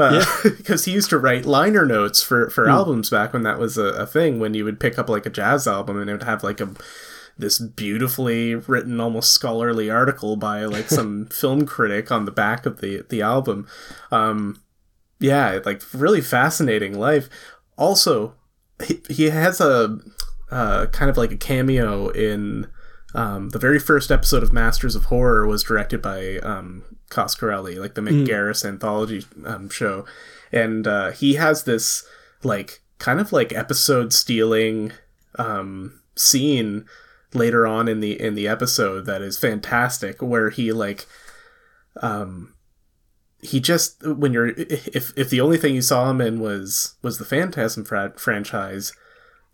[0.00, 0.50] um, writer.
[0.56, 2.70] Because he used to write liner notes for, for Hmm.
[2.70, 4.38] albums back when that was a, a thing.
[4.40, 6.70] When you would pick up like a jazz album and it would have like a
[7.38, 12.80] this beautifully written, almost scholarly article by like some film critic on the back of
[12.80, 13.66] the the album.
[14.10, 14.60] Um,
[15.18, 17.28] yeah, like really fascinating life.
[17.76, 18.34] Also,
[18.84, 19.98] he, he has a
[20.50, 22.66] uh, kind of like a cameo in
[23.14, 27.94] um, the very first episode of Masters of Horror was directed by um, Coscarelli, like
[27.94, 30.04] the Mick Garris anthology um, show,
[30.52, 32.06] and uh, he has this
[32.42, 34.92] like kind of like episode stealing
[35.38, 36.84] um, scene
[37.34, 41.06] later on in the in the episode that is fantastic, where he like
[42.02, 42.54] um
[43.42, 47.18] he just when you're if if the only thing you saw him in was was
[47.18, 48.92] the Phantasm fra- franchise,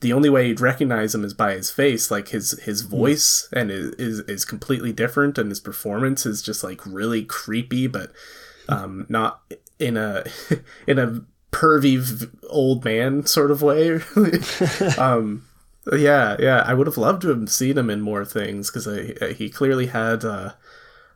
[0.00, 2.10] the only way you'd recognize him is by his face.
[2.10, 6.62] Like his his voice and is, is is completely different, and his performance is just
[6.62, 8.12] like really creepy, but
[8.68, 9.40] um, not
[9.78, 10.24] in a
[10.86, 14.00] in a pervy old man sort of way.
[14.98, 15.46] um,
[15.92, 18.86] yeah, yeah, I would have loved to have seen him in more things because
[19.36, 20.52] he clearly had uh,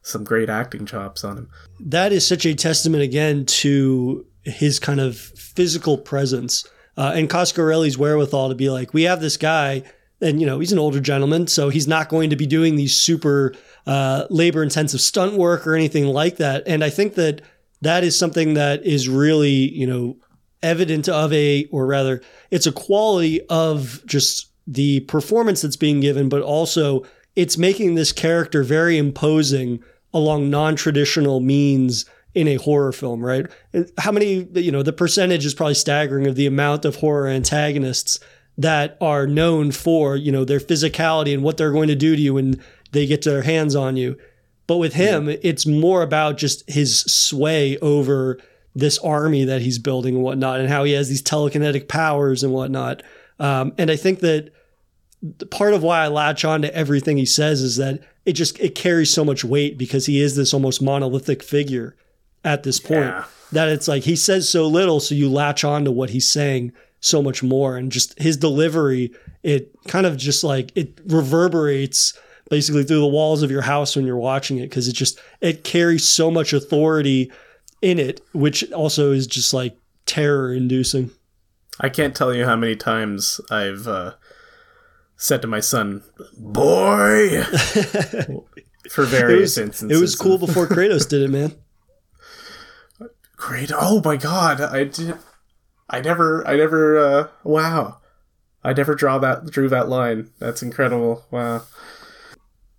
[0.03, 1.51] some great acting chops on him.
[1.81, 6.67] that is such a testament again to his kind of physical presence
[6.97, 9.83] uh, and Coscarelli's wherewithal to be like, we have this guy,
[10.21, 12.95] and you know he's an older gentleman, so he's not going to be doing these
[12.95, 13.55] super
[13.87, 16.63] uh, labor intensive stunt work or anything like that.
[16.67, 17.43] And I think that
[17.81, 20.17] that is something that is really you know
[20.63, 26.29] evident of a, or rather, it's a quality of just the performance that's being given,
[26.29, 27.05] but also
[27.37, 33.47] it's making this character very imposing along non-traditional means in a horror film, right?
[33.99, 38.21] How many, you know, the percentage is probably staggering of the amount of horror antagonists
[38.57, 42.23] that are known for, you know, their physicality and what they're going to do to
[42.23, 42.63] you when
[42.93, 44.17] they get their hands on you.
[44.67, 48.39] But with him, it's more about just his sway over
[48.75, 52.53] this army that he's building and whatnot, and how he has these telekinetic powers and
[52.53, 53.03] whatnot.
[53.41, 54.53] Um, and I think that
[55.51, 58.75] part of why I latch on to everything he says is that it just it
[58.75, 61.97] carries so much weight because he is this almost monolithic figure
[62.45, 63.25] at this point Yeah.
[63.53, 66.73] that it's like he says so little, so you latch on to what he's saying
[67.01, 69.11] so much more, and just his delivery,
[69.43, 72.13] it kind of just like it reverberates
[72.51, 75.65] basically through the walls of your house when you're watching it because it just it
[75.65, 77.31] carries so much authority
[77.81, 81.11] in it, which also is just like terror inducing.
[81.79, 84.15] I can't tell you how many times I've uh,
[85.17, 86.03] said to my son,
[86.37, 87.43] "Boy,"
[88.91, 89.99] for It various was, instances.
[89.99, 91.55] it was cool before Kratos did it, man.
[93.41, 93.73] Great.
[93.75, 94.61] Oh my god.
[94.61, 95.15] I did
[95.89, 97.99] I never I never uh wow.
[98.63, 100.31] I never draw that drew that line.
[100.39, 101.25] That's incredible.
[101.31, 101.63] Wow.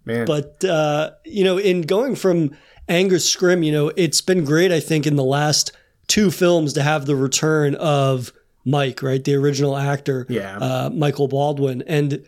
[0.05, 0.25] Man.
[0.25, 2.55] But uh, you know, in going from
[2.87, 4.71] Angus Scrimm, you know, it's been great.
[4.71, 5.71] I think in the last
[6.07, 8.31] two films to have the return of
[8.63, 10.57] Mike, right, the original actor, Yeah.
[10.57, 12.23] uh, Michael Baldwin, and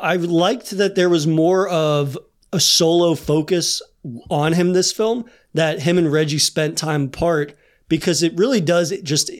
[0.00, 2.18] I liked that there was more of
[2.52, 3.82] a solo focus
[4.30, 5.24] on him this film.
[5.54, 7.54] That him and Reggie spent time apart
[7.88, 9.30] because it really does just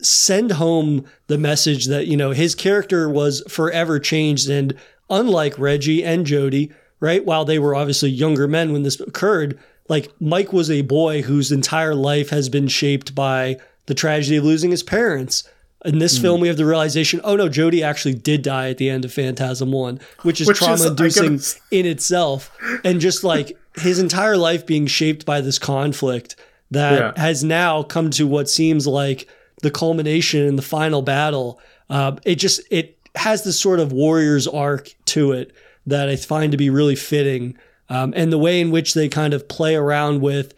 [0.00, 4.74] send home the message that you know his character was forever changed and
[5.08, 7.24] unlike Reggie and Jody, right?
[7.24, 9.58] While they were obviously younger men when this occurred,
[9.88, 13.56] like Mike was a boy whose entire life has been shaped by
[13.86, 15.48] the tragedy of losing his parents.
[15.84, 18.88] In this film, we have the realization, oh no, Jody actually did die at the
[18.90, 22.50] end of Phantasm One, which is Which is, trauma inducing gotta- in itself.
[22.82, 26.34] And just like his entire life being shaped by this conflict
[26.70, 27.22] that Yeah.
[27.22, 29.28] has now come to what seems like
[29.62, 31.60] the culmination in the final battle.
[31.88, 35.52] Uh, it just it has this sort of warrior's arc to it
[35.86, 37.56] that I find to be really fitting,
[37.88, 40.54] um, and the way in which they kind of play around with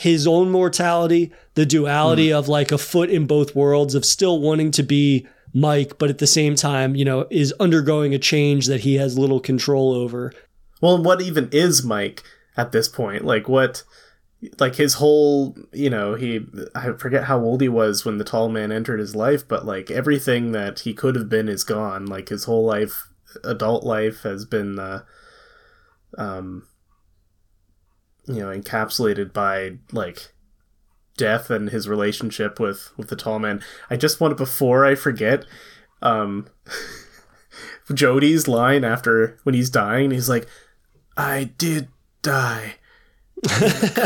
[0.00, 4.70] his own mortality, the duality of like a foot in both worlds of still wanting
[4.70, 8.80] to be Mike, but at the same time, you know, is undergoing a change that
[8.80, 10.32] he has little control over.
[10.80, 12.22] Well, what even is Mike
[12.56, 13.26] at this point?
[13.26, 13.82] Like what
[14.58, 18.48] like his whole, you know, he I forget how old he was when the tall
[18.48, 22.06] man entered his life, but like everything that he could have been is gone.
[22.06, 23.08] Like his whole life,
[23.44, 25.02] adult life has been uh
[26.16, 26.66] um
[28.34, 30.32] you know, encapsulated by like
[31.16, 33.62] death and his relationship with with the tall man.
[33.90, 35.44] I just want to before I forget
[36.02, 36.46] um
[37.92, 40.46] Jody's line after when he's dying, he's like,
[41.16, 41.88] I did
[42.22, 42.76] die.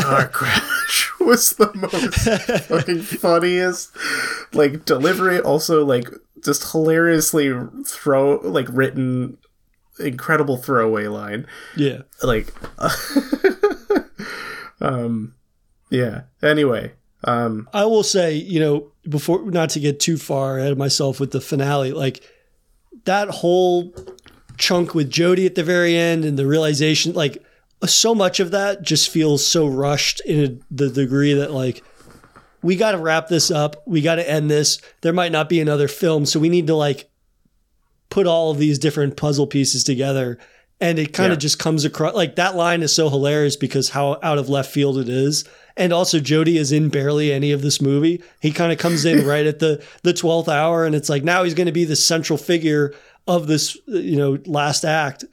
[0.01, 3.91] Car crash was the most fucking funniest
[4.53, 6.07] like delivery also like
[6.43, 7.51] just hilariously
[7.85, 9.37] throw like written
[9.99, 11.45] incredible throwaway line
[11.75, 12.03] Yeah.
[12.23, 12.53] like
[14.81, 15.33] um
[15.89, 16.91] yeah anyway
[17.23, 21.19] um I will say, you know, before not to get too far ahead of myself
[21.19, 22.21] with the finale, like
[23.05, 23.93] that whole
[24.57, 27.43] chunk with Jody at the very end and the realization, like
[27.83, 31.83] so much of that just feels so rushed in the degree that like
[32.61, 34.79] we got to wrap this up, we got to end this.
[35.01, 37.09] There might not be another film, so we need to like
[38.09, 40.37] put all of these different puzzle pieces together.
[40.81, 41.41] And it kind of Yeah.
[41.41, 44.97] just comes across like that line is so hilarious because how out of left field
[44.97, 45.45] it is.
[45.77, 48.21] And also Jody is in barely any of this movie.
[48.41, 51.43] He kind of comes in right at the the 12th hour and it's like now
[51.43, 52.93] he's going to be the central figure
[53.27, 55.23] of this you know last act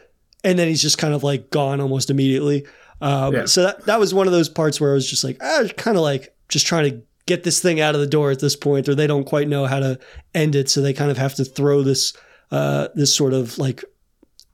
[0.44, 2.64] and then he's just kind of like gone almost immediately.
[3.00, 3.44] Um, Yeah.
[3.46, 5.96] So that, that was one of those parts where I was just like, ah, kind
[5.96, 8.88] of like just trying to get this thing out of the door at this point,
[8.88, 9.98] or they don't quite know how to
[10.34, 12.12] end it, so they kind of have to throw this
[12.50, 13.84] uh, this sort of like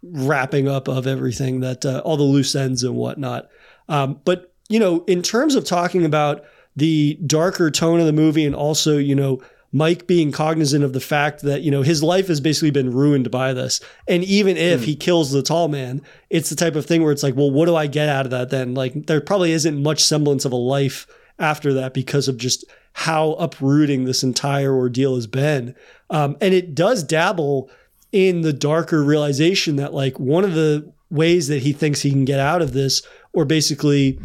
[0.02, 3.48] wrapping up of everything that uh, all the loose ends and whatnot.
[3.88, 6.44] Um, but you know, in terms of talking about
[6.76, 9.42] the darker tone of the movie, and also you know.
[9.70, 13.30] Mike being cognizant of the fact that, you know, his life has basically been ruined
[13.30, 13.82] by this.
[14.08, 17.22] And even if he kills the tall man, it's the type of thing where it's
[17.22, 18.72] like, well, what do I get out of that then?
[18.72, 21.06] Like, there probably isn't much semblance of a life
[21.38, 25.74] after that because of just how uprooting this entire ordeal has been.
[26.08, 27.70] Um, and it does dabble
[28.12, 32.24] in the darker realization that, like, one of the ways that he thinks he can
[32.24, 33.02] get out of this,
[33.32, 34.20] or basically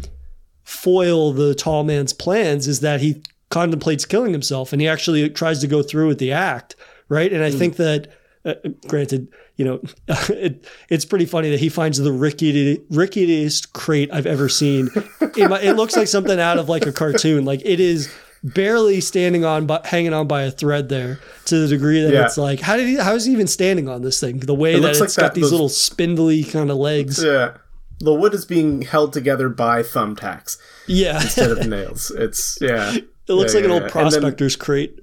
[0.62, 5.60] foil the tall man's plans, is that he contemplates killing himself and he actually tries
[5.60, 6.74] to go through with the act.
[7.08, 7.32] Right.
[7.32, 8.08] And I think that,
[8.44, 8.54] uh,
[8.88, 9.80] granted, you know,
[10.28, 14.88] it, it's pretty funny that he finds the rickety, ricketiest crate I've ever seen.
[15.20, 17.44] It, it looks like something out of like a cartoon.
[17.44, 18.12] Like it is
[18.44, 22.26] barely standing on, but hanging on by a thread there to the degree that Yeah.
[22.26, 24.38] it's like, how did he, how is he even standing on this thing?
[24.40, 26.76] The way It that looks it's like got that- these those- little spindly kind of
[26.76, 27.22] legs.
[27.22, 27.52] yeah
[28.00, 31.22] the wood is being held together by thumbtacks Yeah.
[31.22, 33.86] instead of nails it's yeah it looks Yeah, like an old yeah.
[34.02, 34.98] And then- prospector's crate.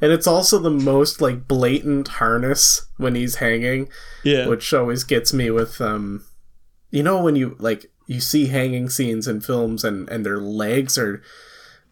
[0.00, 3.88] and it's also the most like blatant harness when he's hanging
[4.22, 4.46] yeah.
[4.46, 6.24] which always gets me with um
[6.90, 10.96] you know when you like you see hanging scenes in films and and their legs
[10.96, 11.20] are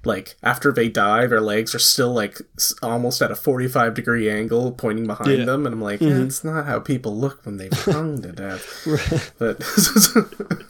[0.05, 2.39] like after they die their legs are still like
[2.83, 5.37] almost at a 45 degree angle pointing behind Yeah.
[5.39, 5.47] Mm-hmm.
[5.47, 8.87] them and i'm like that's not how people look when they've hung to death
[9.39, 9.63] but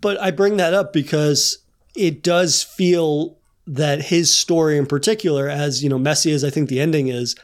[0.00, 1.58] But I bring that up because
[1.96, 6.68] it does feel that his story in particular, as you know, messy as I think
[6.68, 7.34] the ending is,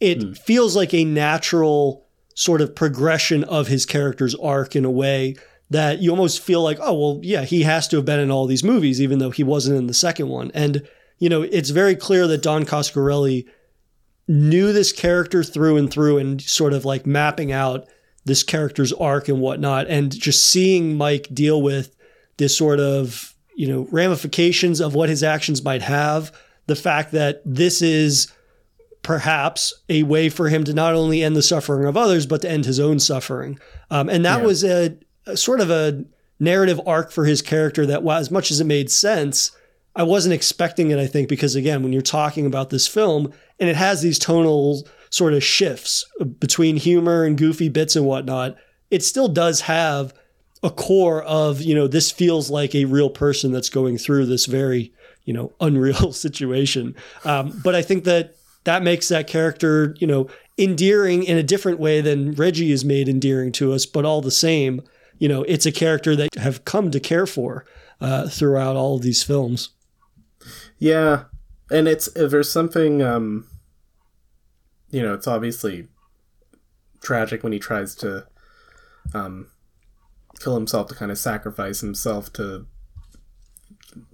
[0.00, 5.36] it feels like a natural sort of progression of his character's arc in a way
[5.70, 8.46] that you almost feel like, oh, well, yeah, he has to have been in all
[8.46, 10.50] these movies, even though he wasn't in the second one.
[10.54, 10.86] And,
[11.18, 13.46] you know, it's very clear that Don Coscarelli
[14.26, 17.86] knew this character through and through and sort of like mapping out
[18.24, 19.86] this character's arc and whatnot.
[19.88, 21.94] And just seeing Mike deal with
[22.38, 26.32] this sort of, you know, ramifications of what his actions might have,
[26.66, 28.30] the fact that this is
[29.02, 32.50] perhaps a way for him to not only end the suffering of others, but to
[32.50, 33.58] end his own suffering.
[33.90, 34.46] Um, and that Yeah.
[34.46, 34.96] was a,
[35.28, 36.04] a sort of a
[36.40, 39.50] narrative arc for his character that, as much as it made sense,
[39.96, 43.68] I wasn't expecting it, I think, because again, when you're talking about this film and
[43.68, 46.04] it has these tonal sort of shifts
[46.38, 48.56] between humor and goofy bits and whatnot,
[48.90, 50.14] it still does have
[50.62, 54.46] a core of, you know, this feels like a real person that's going through this
[54.46, 54.92] very,
[55.24, 56.94] you know, unreal situation.
[57.24, 61.78] Um, but I think that that makes that character, you know, endearing in a different
[61.78, 64.82] way than Reggie is made endearing to us, but all the same,
[65.18, 67.64] you know, it's a character that have come to care for
[68.00, 69.70] uh, throughout all of these films.
[70.78, 71.24] Yeah,
[71.70, 73.48] and it's if there's something, um,
[74.90, 75.88] you know, it's obviously
[77.00, 78.26] tragic when he tries to
[79.14, 79.50] um,
[80.40, 82.66] kill himself to kind of sacrifice himself to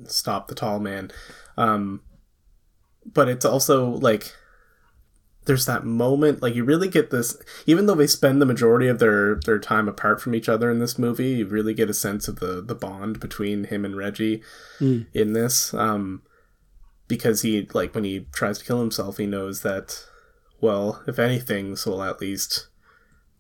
[0.07, 1.11] stop the tall man.
[1.57, 2.01] Um,
[3.05, 4.33] but it's also like
[5.47, 7.37] there's that moment like you really get this
[7.67, 10.79] even though they spend the majority of their their time apart from each other in
[10.79, 14.43] this movie you really get a sense of the the bond between him and reggie
[14.81, 15.07] Mm.
[15.13, 16.23] in this um
[17.09, 20.05] because he like when he tries to kill himself he knows that
[20.61, 22.69] well if anything this will at least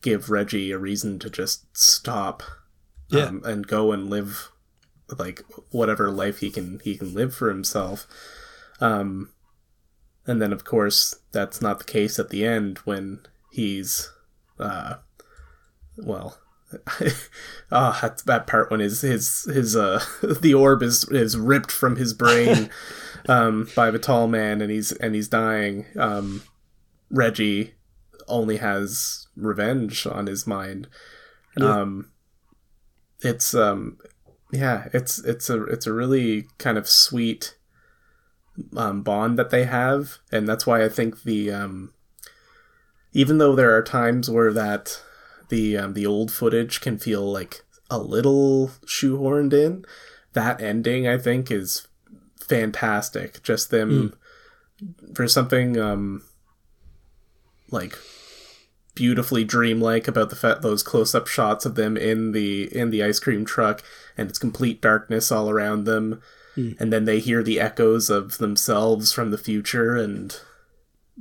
[0.03, 2.43] give reggie a reason to just stop
[3.09, 3.25] Yeah.
[3.25, 4.51] um, and go and live
[5.19, 8.07] like whatever life he can he can live for himself
[8.81, 9.31] um
[10.27, 13.21] and then of course that's not the case at the end when
[13.51, 14.11] he's
[14.59, 14.95] uh
[15.99, 16.39] well
[17.71, 20.03] ah that's that part when his his his uh
[20.41, 22.69] the orb is is ripped from his brain
[23.29, 26.43] um by the tall man and he's and he's dying um
[27.11, 27.75] reggie
[28.27, 30.89] only has revenge on his mind
[31.57, 31.81] Yeah.
[31.83, 32.11] um
[33.21, 33.99] it's um
[34.51, 37.57] yeah it's it's a it's a really kind of sweet
[38.77, 41.93] um, bond that they have, and that's why I think the um,
[43.13, 45.01] even though there are times where that
[45.49, 49.85] the um, the old footage can feel like a little shoehorned in,
[50.33, 51.87] that ending I think is
[52.41, 53.43] fantastic.
[53.43, 54.15] Just them
[55.15, 56.23] for something um,
[57.71, 57.99] like
[58.95, 63.19] beautifully dreamlike about the fact those close-up shots of them in the in the ice
[63.19, 63.83] cream truck
[64.17, 66.23] and it's complete darkness all around them
[66.57, 70.39] and then they hear the echoes of themselves from the future and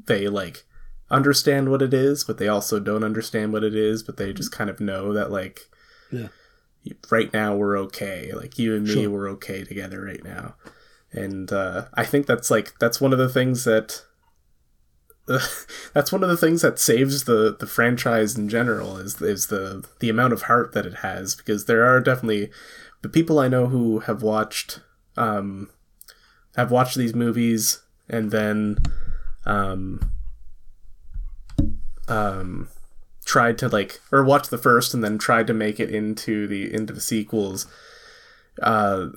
[0.05, 0.63] they like
[1.09, 4.51] understand what it is but they also don't understand what it is but they just
[4.51, 5.61] kind of know that like
[6.11, 6.27] Yeah.
[7.11, 9.09] right now we're okay like you and me Sure.
[9.09, 10.55] we're okay together right now
[11.11, 14.03] and uh, i think that's like that's one of the things that
[15.93, 19.83] that's one of the things that saves the the franchise in general is is the
[19.99, 22.49] the amount of heart that it has because there are definitely
[23.01, 24.81] the people I know who have watched
[25.17, 25.69] um
[26.55, 28.77] have watched these movies and then
[29.45, 30.11] um
[32.07, 32.67] um
[33.25, 36.73] tried to like or watched the first and then tried to make it into the
[36.73, 37.67] into the sequels.
[38.61, 39.07] Uh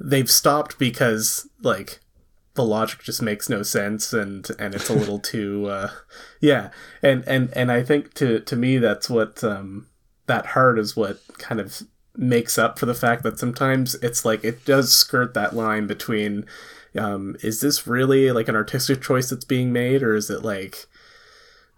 [0.00, 2.00] they've stopped because like
[2.54, 5.90] the logic just makes no sense and and it's a little too uh
[6.40, 6.70] yeah.
[7.02, 9.86] And and and i think to to me that's what um
[10.26, 11.82] that heart is what kind of
[12.16, 16.44] makes up for the fact that sometimes it's like it does skirt that line between
[16.98, 20.86] um is this really like an artistic choice that's being made or is it like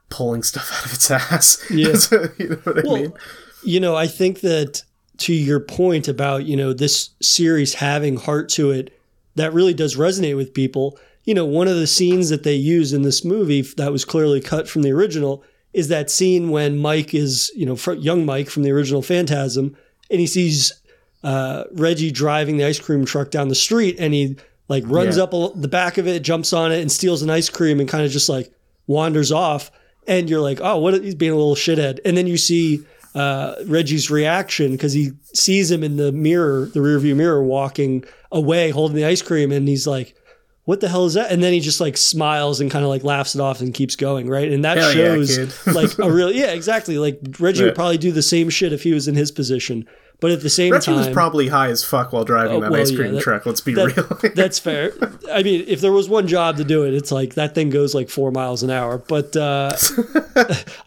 [0.08, 1.94] pulling stuff out of its ass Yeah.
[2.38, 3.12] you know what i mean
[3.64, 4.82] you know, I think that
[5.18, 8.98] to your point about, you know, this series having heart to it,
[9.36, 10.98] that really does resonate with people.
[11.24, 14.40] You know, one of the scenes that they use in this movie that was clearly
[14.40, 18.62] cut from the original is that scene when Mike is, you know, young Mike from
[18.62, 19.76] the original Phantasm,
[20.10, 20.72] and he sees
[21.22, 24.36] uh, Reggie driving the ice cream truck down the street, and he
[24.68, 25.24] like runs Yeah.
[25.24, 27.88] up a- the back of it, jumps on it, and steals an ice cream, and
[27.88, 28.52] kind of just like
[28.86, 29.70] wanders off.
[30.06, 31.02] And you're like, oh, what?
[31.02, 31.98] He's being a little shithead.
[32.04, 32.80] And then you see
[33.14, 38.68] uh, Reggie's reaction because he sees him in the mirror, the rearview mirror, walking away
[38.70, 40.14] holding the ice cream, and he's like,
[40.64, 43.04] "What the hell is that?" And then he just like smiles and kind of like
[43.04, 44.50] laughs it off and keeps going, right?
[44.50, 45.52] And that Hell shows kid.
[45.74, 46.98] like a real, yeah, exactly.
[46.98, 47.66] Like Reggie Yeah.
[47.66, 49.86] would probably do the same shit if he was in his position.
[50.20, 52.70] But at the same Reggie time, was probably high as fuck while driving Oh, that
[52.70, 53.44] well, ice yeah, cream that- truck.
[53.44, 54.32] Let's be that- real.
[54.34, 54.92] that's fair.
[55.30, 57.94] I mean, if there was one job to do it, it's like that thing goes
[57.94, 58.96] like four miles an hour.
[58.98, 59.76] But uh,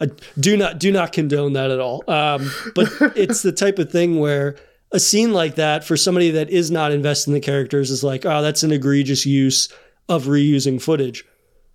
[0.00, 0.10] I
[0.40, 2.02] do not do not condone that at all.
[2.08, 4.56] Um, but it's the type of thing where
[4.92, 8.24] a scene like that for somebody that is not invested in the characters is like,
[8.24, 9.68] oh, that's an egregious use
[10.08, 11.24] of reusing footage.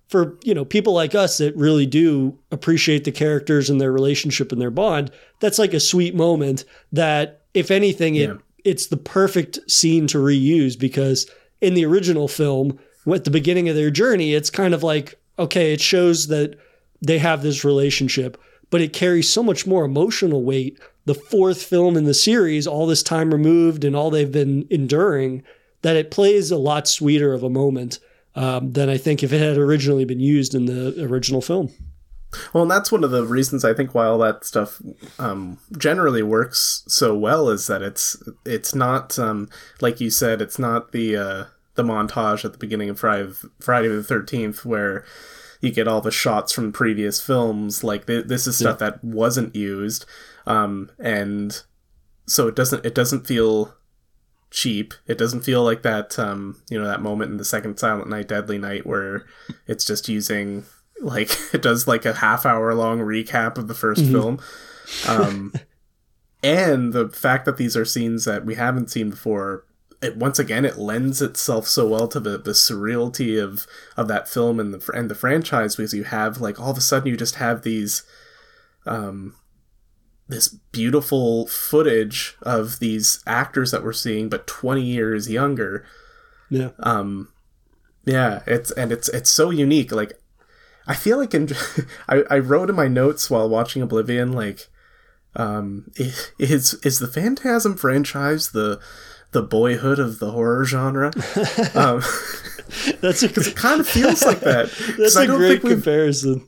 [0.10, 4.52] For you know people like us that really do appreciate the characters and their relationship
[4.52, 8.36] and their bond, that's like a sweet moment that, if anything, it Yeah.
[8.64, 11.26] it's the perfect scene to reuse because
[11.62, 12.78] in the original film,
[13.12, 16.58] at the beginning of their journey, it's kind of like, okay, it shows that
[17.02, 18.38] they have this relationship,
[18.70, 20.78] but it carries so much more emotional weight.
[21.06, 25.44] The fourth film in the series, all this time removed and all they've been enduring,
[25.82, 28.00] that it plays a lot sweeter of a moment
[28.36, 31.72] um, than I think if it had originally been used in the original film.
[32.52, 34.82] Well, and that's one of the reasons I think why all that stuff
[35.20, 39.50] um, generally works so well is that it's it's not um,
[39.82, 41.44] like you said, it's not the uh,
[41.76, 45.06] the montage at the beginning of Friday Friday the Thirteenth where
[45.62, 47.84] you get all the shots from previous films.
[47.84, 50.06] Like th- this is stuff that wasn't used,
[50.46, 51.62] um, and
[52.26, 53.76] so it doesn't it doesn't feel
[54.52, 54.94] cheap.
[55.08, 58.28] It doesn't feel like that um, you know that moment in the second Silent Night,
[58.28, 59.26] Deadly Night where
[59.68, 60.66] it's just using
[61.04, 64.40] like it does like a half hour long recap of the 1st film
[65.08, 65.54] um
[66.44, 69.66] and the fact that these are scenes that we haven't seen before
[70.02, 73.66] it once again it lends itself so well to the the surreality of
[73.96, 76.82] of that film and the and the franchise because you have like all of a
[76.82, 78.04] sudden you just have these
[78.86, 79.36] um
[80.28, 85.86] this beautiful footage of these actors that we're seeing but 20 years younger
[86.50, 86.70] Yeah.
[86.80, 87.30] um
[88.06, 90.14] yeah it's and it's it's so unique like
[90.88, 91.50] i feel like in
[92.10, 94.68] i, I wrote in my notes while watching oblivion like
[95.36, 95.92] um
[96.40, 98.80] is is the phantasm franchise the
[99.32, 101.08] the boyhood of the horror genre
[101.76, 102.02] um
[103.02, 104.70] That's because it kind of feels like that.
[104.98, 106.48] that's i a don't great think we've comparison.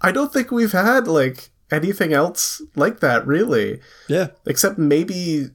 [0.00, 4.28] i don't think we've had like anything else like that really Yeah.
[4.46, 5.50] except maybe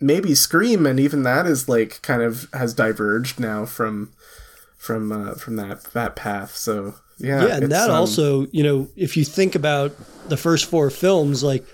[0.00, 4.12] maybe scream and even that is like kind of has diverged now from
[4.76, 8.88] from uh, from that that path so yeah yeah, and that um, also, you know,
[8.96, 9.92] if you think about
[10.28, 11.64] the first four films, like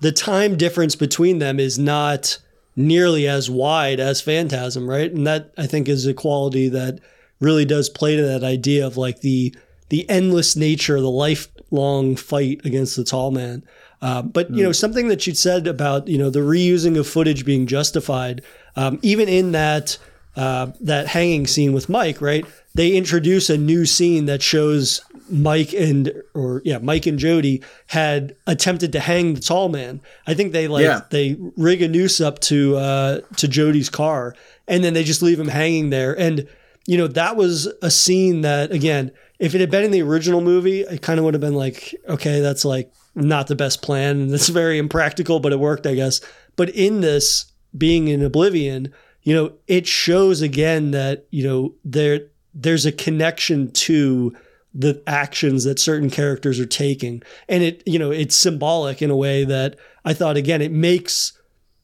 [0.00, 2.38] the time difference between them is not
[2.76, 5.10] nearly as wide as Phantasm, right?
[5.10, 7.00] And that I think is a quality that
[7.40, 9.52] really does play to that idea of like the
[9.88, 11.10] the endless nature, of the
[11.74, 13.62] lifelong fight against the tall man.
[14.02, 17.44] Uh, but you know something that you said about you know the reusing of footage
[17.44, 18.42] being justified,
[18.76, 19.96] um, even in that
[20.36, 22.44] uh, that hanging scene with Mike, right?
[22.74, 25.00] They introduce a new scene that shows
[25.30, 30.00] Mike and or yeah, Mike and Jody had attempted to hang the tall man.
[30.26, 31.00] I think they like Yeah.
[31.10, 34.34] they rig a noose up to uh, to Jody's car,
[34.68, 36.18] and then they just leave him hanging there.
[36.18, 36.46] And
[36.86, 39.12] you know that was a scene that again,
[39.44, 41.94] if it had been in the original movie, it kind of would have been like,
[42.08, 45.94] okay, that's like not the best plan, and it's very impractical, but it worked, I
[45.94, 46.22] guess.
[46.56, 48.92] But in this, being in Oblivion,
[49.22, 54.34] you know, it shows again that you know there there's a connection to
[54.72, 59.16] the actions that certain characters are taking, and it you know it's symbolic in a
[59.16, 59.76] way that
[60.06, 61.38] I thought again it makes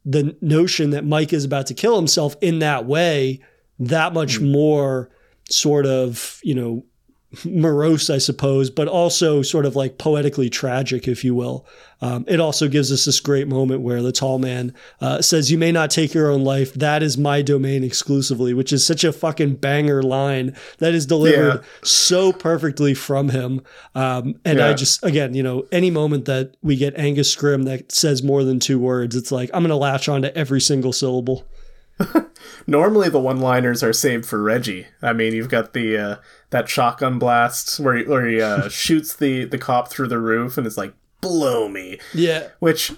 [0.06, 3.40] the notion that Mike is about to kill himself in that way
[3.78, 4.50] that much hmm.
[4.50, 5.10] more
[5.50, 6.84] sort of you know
[7.44, 11.66] morose, I suppose, but also sort of like poetically tragic, if you will.
[12.02, 15.58] Um, it also gives us this great moment where the tall man uh, says, "You
[15.58, 16.72] may not take your own life.
[16.74, 21.56] That is my domain exclusively," which is such a fucking banger line that is delivered
[21.56, 21.68] Yeah.
[21.84, 23.60] so perfectly from him.
[23.94, 27.92] Um, and I just, again, you know, any moment that we get Angus Scrimm that
[27.92, 30.92] says more than two words, it's like I'm going to latch on to every single
[30.92, 31.44] syllable.
[32.66, 34.86] normally the one liners are saved for reggie.
[35.02, 36.16] I mean you've got the uh,
[36.50, 40.58] that shotgun blast where he, where he uh, shoots the the cop through the roof
[40.58, 41.98] and it's like blow me.
[42.14, 42.92] Yeah, which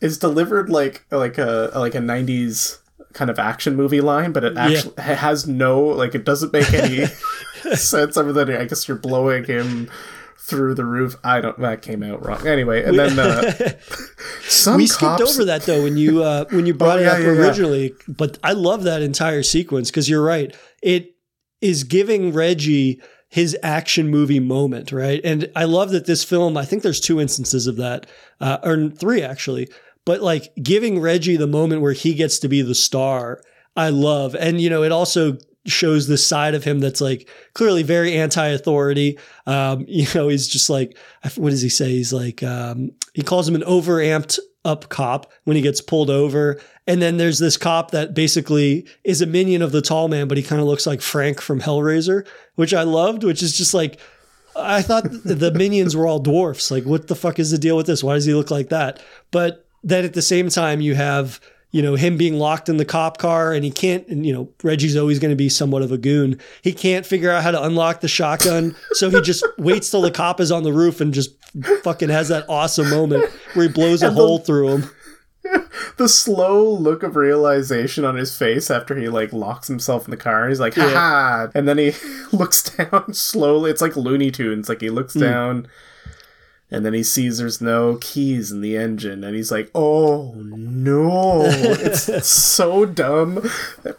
[0.00, 2.78] is delivered like like a like a 90s
[3.14, 6.72] kind of action movie line but it actually it has no like it doesn't make
[6.72, 7.06] any
[7.74, 9.90] sense other than i guess you're blowing him
[10.40, 13.52] through the roof i don't that came out wrong anyway and then uh,
[14.42, 17.04] some we skipped cops over that though when you uh, when you brought Oh, it
[17.04, 17.30] yeah, up yeah, yeah.
[17.40, 17.94] originally.
[18.08, 20.54] But I love that entire sequence because you're right.
[20.82, 21.14] It
[21.60, 25.20] is giving Reggie his action movie moment, right?
[25.22, 26.56] And I love that this film.
[26.56, 28.06] I think there's two instances of that,
[28.40, 29.68] uh, or three actually.
[30.06, 33.42] But like giving Reggie the moment where he gets to be the star,
[33.76, 34.34] I love.
[34.34, 35.36] And you know, it also
[35.68, 39.18] shows this side of him that's like clearly very anti-authority.
[39.46, 40.96] Um, you know, he's just like,
[41.36, 41.90] what does he say?
[41.90, 46.60] He's like, um, he calls him an overamped up cop when he gets pulled over.
[46.86, 50.36] And then there's this cop that basically is a minion of the tall man, but
[50.36, 54.00] he kind of looks like Frank from Hellraiser, which I loved, which is just like,
[54.56, 56.70] I thought the minions were all dwarfs.
[56.70, 58.02] Like, what the fuck is the deal with this?
[58.02, 59.00] Why does he look like that?
[59.30, 61.40] But then at the same time, you have
[61.70, 64.50] you know him being locked in the cop car and he can't and you know
[64.62, 66.40] Reggie's always going to be somewhat of a goon.
[66.62, 70.10] He can't figure out how to unlock the shotgun, so he just waits till the
[70.10, 71.36] cop is on the roof and just
[71.82, 74.90] fucking has that awesome moment where he blows a hole through him.
[75.96, 80.16] the slow look of realization on his face after he like locks himself in the
[80.16, 80.48] car.
[80.48, 81.48] He's like, ha ha.
[81.54, 81.92] And then he
[82.32, 83.70] looks down slowly.
[83.70, 84.68] It's like Looney Tunes.
[84.68, 85.20] Like he looks mm.
[85.20, 85.68] down
[86.70, 91.42] and then he sees there's no keys in the engine and he's like, oh no.
[91.44, 93.48] it's so dumb,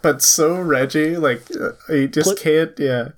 [0.02, 1.16] but so Reggie.
[1.16, 3.08] Like uh, he just can't, yeah.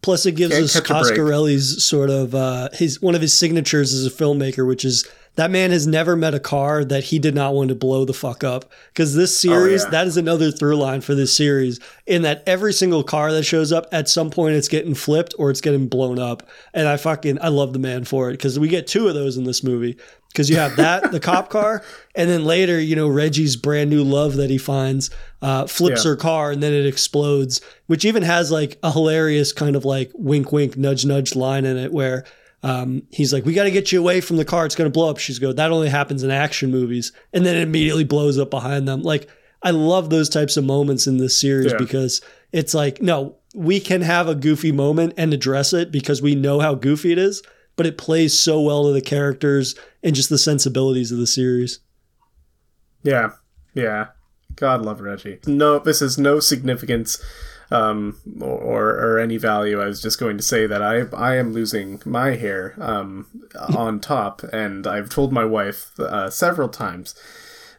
[0.00, 0.80] Plus, it gives Can't us.
[0.80, 5.08] Coscarelli's sort of uh, his one of his signatures as a filmmaker, which is
[5.38, 8.12] that man has never met a car that he did not want to blow the
[8.12, 8.72] fuck up.
[8.88, 9.90] Because this series, yeah.
[9.90, 11.78] that is another through line for this series,
[12.08, 15.48] in that every single car that shows up at some point it's getting flipped or
[15.50, 16.42] it's getting blown up.
[16.74, 19.36] And I fucking I love the man for it because we get two of those
[19.36, 19.96] in this movie.
[20.32, 21.84] Because you have that, the cop car,
[22.16, 25.08] and then later, you know, Reggie's brand new love that he finds
[25.40, 26.10] uh, flips Yeah.
[26.10, 30.10] her car and then it explodes, which even has like a hilarious kind of like
[30.14, 32.24] wink, wink, nudge, nudge line in it where
[32.62, 34.92] um, he's like, "We got to get you away from the car; it's going to
[34.92, 38.38] blow up." She's go, "That only happens in action movies," and then it immediately blows
[38.38, 39.02] up behind them.
[39.02, 39.28] Like,
[39.62, 41.78] I love those types of moments in this series Yeah.
[41.78, 42.20] because
[42.52, 46.60] it's like, no, we can have a goofy moment and address it because we know
[46.60, 47.42] how goofy it is,
[47.76, 51.80] but it plays so well to the characters and just the sensibilities of the series.
[53.02, 53.30] Yeah,
[53.74, 54.08] yeah.
[54.56, 55.38] God love Reggie.
[55.46, 57.22] No, this is no significance
[57.70, 59.80] um, or or any value.
[59.80, 63.26] I was just going to say that I I am losing my hair um,
[63.76, 67.14] on top, and I've told my wife uh, several times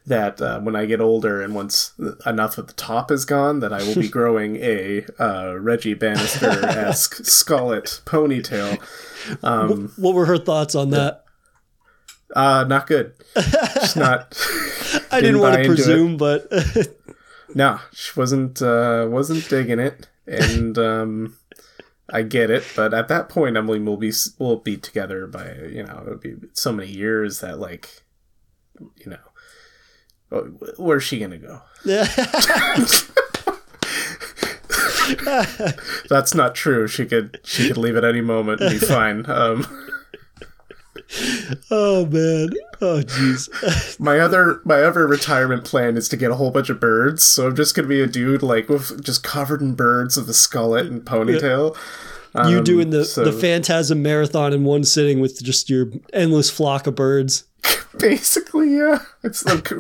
[0.06, 1.94] that uh, when I get older and once
[2.26, 6.66] enough of the top is gone, that I will be growing a uh, Reggie Bannister
[6.66, 8.80] esque skullet ponytail.
[9.44, 11.26] Um, What were her thoughts on that?
[12.36, 13.14] uh, not good.
[13.96, 14.36] Not.
[15.12, 16.48] I didn't didn't want to presume, but
[17.56, 21.38] No, she wasn't uh wasn't digging it, and um
[22.12, 25.84] I get it, but at that point, Emily will be will be together by you
[25.84, 28.04] know it'll be so many years that like
[28.98, 29.18] you know
[30.78, 31.62] where's she gonna go?
[36.10, 36.88] That's not true.
[36.88, 39.30] She could she could leave at any moment and be fine.
[39.30, 39.66] Um,
[41.72, 42.50] oh man,
[42.82, 44.00] oh jeez.
[44.00, 47.24] my other my other retirement plan is to get a whole bunch of birds.
[47.24, 50.34] So I'm just gonna be a dude like with just covered in birds with a
[50.34, 51.76] skullet and ponytail.
[52.50, 56.50] you Um, doing the so- the Phantasm marathon in one sitting with just your endless
[56.50, 57.46] flock of birds.
[57.98, 59.00] Basically, yeah.
[59.24, 59.72] It's like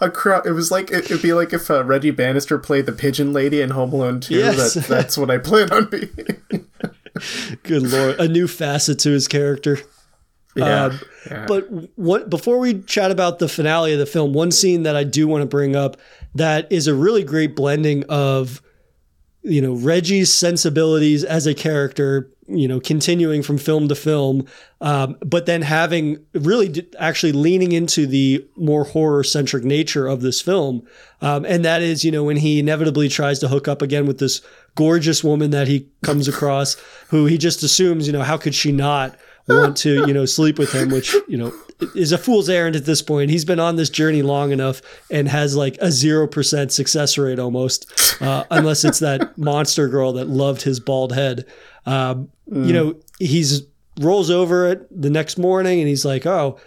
[0.00, 0.46] a crowd.
[0.46, 3.60] It was like it, would be like if uh, Reggie Bannister played the Pigeon Lady
[3.60, 4.34] in Home Alone 2.
[4.34, 4.74] Yes.
[4.74, 6.08] That, that's what I plan on being.
[7.64, 9.80] Good lord, a new facet to his character.
[10.58, 11.00] Yeah, Um,
[11.30, 11.46] yeah.
[11.46, 15.04] But what before we chat about the finale of the film, one scene that I
[15.04, 15.96] do want to bring up
[16.34, 18.60] that is a really great blending of
[19.42, 24.46] you know Reggie's sensibilities as a character, you know, continuing from film to film,
[24.80, 30.20] um, but then having really d- actually leaning into the more horror centric nature of
[30.22, 30.82] this film,
[31.22, 34.18] um, and that is you know when he inevitably tries to hook up again with
[34.18, 34.42] this
[34.74, 36.76] gorgeous woman that he comes across,
[37.08, 39.16] who he just assumes you know how could she not
[39.48, 41.52] want to you know sleep with him, which you know
[41.94, 43.30] is a fool's errand at this point.
[43.30, 47.38] He's been on this journey long enough and has like a zero percent success rate
[47.38, 47.86] almost,
[48.20, 51.44] uh, unless it's that monster girl that loved his bald head.
[51.86, 53.62] Um, You know, he's
[54.00, 56.58] rolls over it the next morning and he's like, "Oh,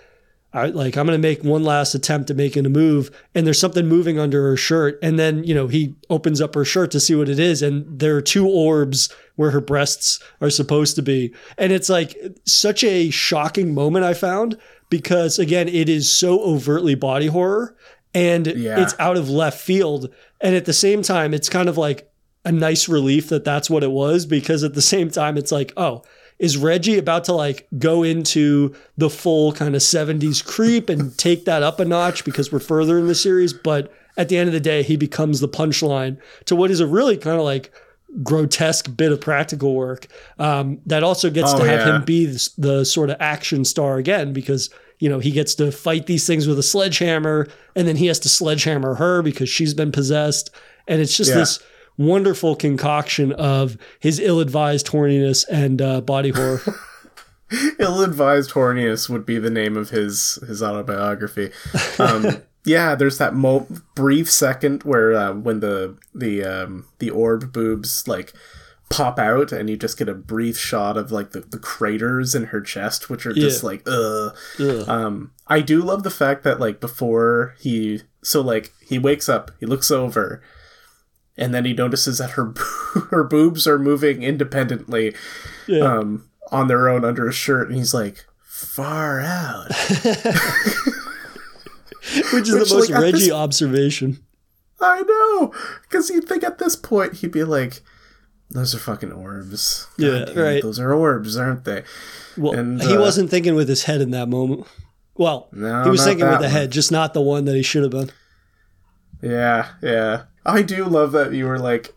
[0.53, 3.87] I like I'm gonna make one last attempt at making a move." And there's something
[3.87, 7.15] moving under her shirt, and then you know he opens up her shirt to see
[7.15, 11.33] what it is, and there are two orbs where her breasts are supposed to be,
[11.57, 14.57] and it's like such a shocking moment I found
[14.89, 17.75] because again it is so overtly body horror
[18.13, 18.81] and Yeah.
[18.81, 20.09] it's out of left field
[20.41, 22.11] and at the same time it's kind of like
[22.43, 25.71] a nice relief that that's what it was because at the same time it's like
[25.77, 26.01] oh
[26.41, 31.45] is Reggie about to like go into the full kind of 70s creep and take
[31.45, 34.53] that up a notch because we're further in the series but at the end of
[34.53, 37.71] the day he becomes the punchline to what is a really kind of like
[38.23, 40.07] grotesque bit of practical work
[40.39, 41.95] um, that also gets Oh, to have yeah.
[41.97, 44.69] him be the, the sort of action star again because
[44.99, 48.19] you know he gets to fight these things with a sledgehammer and then he has
[48.19, 50.49] to sledgehammer her because she's been possessed
[50.87, 51.37] and it's just Yeah.
[51.37, 51.59] this
[51.97, 56.61] wonderful concoction of his ill-advised horniness and uh, body horror
[57.79, 61.51] Ill-advised horniness would be the name of his his autobiography.
[61.99, 67.51] Um, yeah, there's that mo- brief second where uh, when the the um, the orb
[67.51, 68.31] boobs like
[68.89, 72.45] pop out and you just get a brief shot of like the, the craters in
[72.45, 73.67] her chest which are just Yeah.
[73.67, 74.35] like ugh.
[74.59, 74.87] Ugh.
[74.89, 79.51] Um, I do love the fact that like before he so like he wakes up,
[79.59, 80.41] he looks over,
[81.37, 82.53] and then he notices that her
[83.11, 85.15] her boobs are moving independently
[85.67, 85.83] Yeah.
[85.99, 89.67] um, on their own under his shirt, and he's like, "Far out."
[92.33, 94.19] Which is which, the most like, Reggie this- observation.
[94.83, 95.53] I know,
[95.83, 97.81] because you'd think at this point he'd be like,
[98.49, 100.61] "Those are fucking orbs." God Yeah, damn right.
[100.63, 101.83] Those are orbs, aren't they?
[102.35, 104.65] Well, And, he uh, wasn't thinking with his head in that moment.
[105.15, 106.51] Well, No, he was thinking with the one.
[106.51, 108.09] head, just not the one that he should have been.
[109.21, 110.23] Yeah, yeah.
[110.45, 111.93] I do love that you were like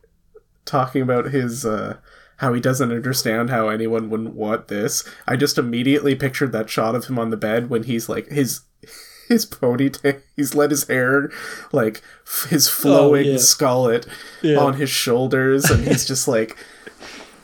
[0.65, 1.97] talking about his uh
[2.39, 5.05] how he doesn't understand how anyone wouldn't want this.
[5.27, 8.63] I just immediately pictured that shot of him on the bed when he's like his
[9.29, 11.31] his ponytail he's let his hair
[11.73, 13.37] like f- his flowing Oh, yeah.
[13.37, 14.07] skullet
[14.43, 14.59] Yeah.
[14.59, 16.57] on his shoulders and he's just like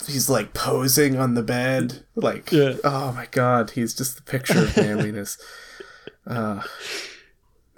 [0.06, 2.74] he's like posing on the bed like Yeah.
[2.84, 5.38] oh my god he's just the picture of manliness
[6.26, 6.60] uh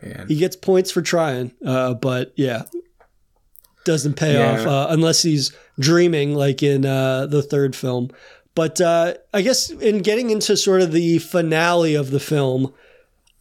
[0.03, 2.63] man He gets points for trying, uh, but yeah,
[3.85, 4.53] doesn't pay Yeah.
[4.61, 8.11] off uh, unless he's dreaming, like in uh, the third film.
[8.55, 12.73] But uh, I guess in getting into sort of the finale of the film,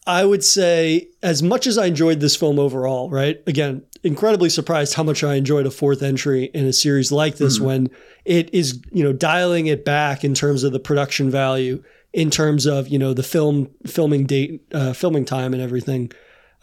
[0.07, 3.41] I would say as much as I enjoyed this film overall, right?
[3.45, 7.59] Again, incredibly surprised how much I enjoyed a fourth entry in a series like this
[7.59, 7.89] when
[8.25, 11.83] it is, you know, dialing it back in terms of the production value,
[12.13, 16.11] in terms of, you know, the film filming date, uh, filming time and everything.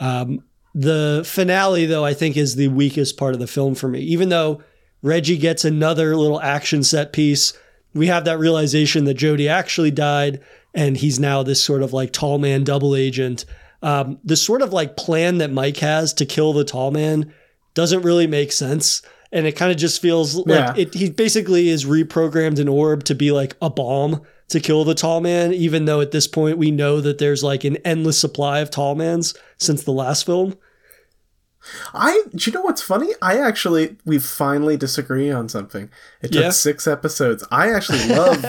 [0.00, 0.42] Um,
[0.74, 4.00] the finale, though, I think is the weakest part of the film for me.
[4.00, 4.62] Even though
[5.02, 7.52] Reggie gets another little action set piece,
[7.94, 10.40] we have that realization that Jody actually died,
[10.74, 13.44] and he's now this sort of like tall man double agent.
[13.82, 17.32] Um, the sort of like plan that Mike has to kill the tall man
[17.74, 19.02] doesn't really make sense.
[19.30, 20.74] And it kind of just feels like Yeah.
[20.76, 24.94] it, he basically is reprogrammed an orb to be like a bomb to kill the
[24.94, 28.60] tall man, even though at this point we know that there's like an endless supply
[28.60, 30.56] of tall mans since the last film.
[31.92, 33.10] I do you know what's funny?
[33.20, 35.90] I actually we finally disagree on something.
[36.22, 36.50] It took Yeah?
[36.50, 37.44] six episodes.
[37.50, 38.44] I actually love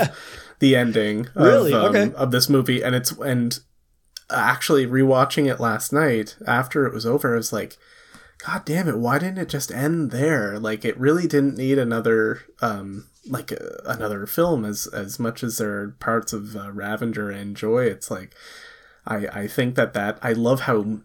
[0.59, 1.73] the ending of, Really?
[1.73, 2.13] um, Okay.
[2.15, 3.59] of this movie, and it's and
[4.29, 7.77] actually rewatching it last night after it was over, I was like,
[8.45, 8.97] God damn it!
[8.97, 10.57] Why didn't it just end there?
[10.59, 15.57] Like it really didn't need another um like uh, another film as as much as
[15.57, 17.85] there are parts of uh, Ravager I enjoy.
[17.85, 18.33] It's like
[19.05, 20.99] I I think that that I love how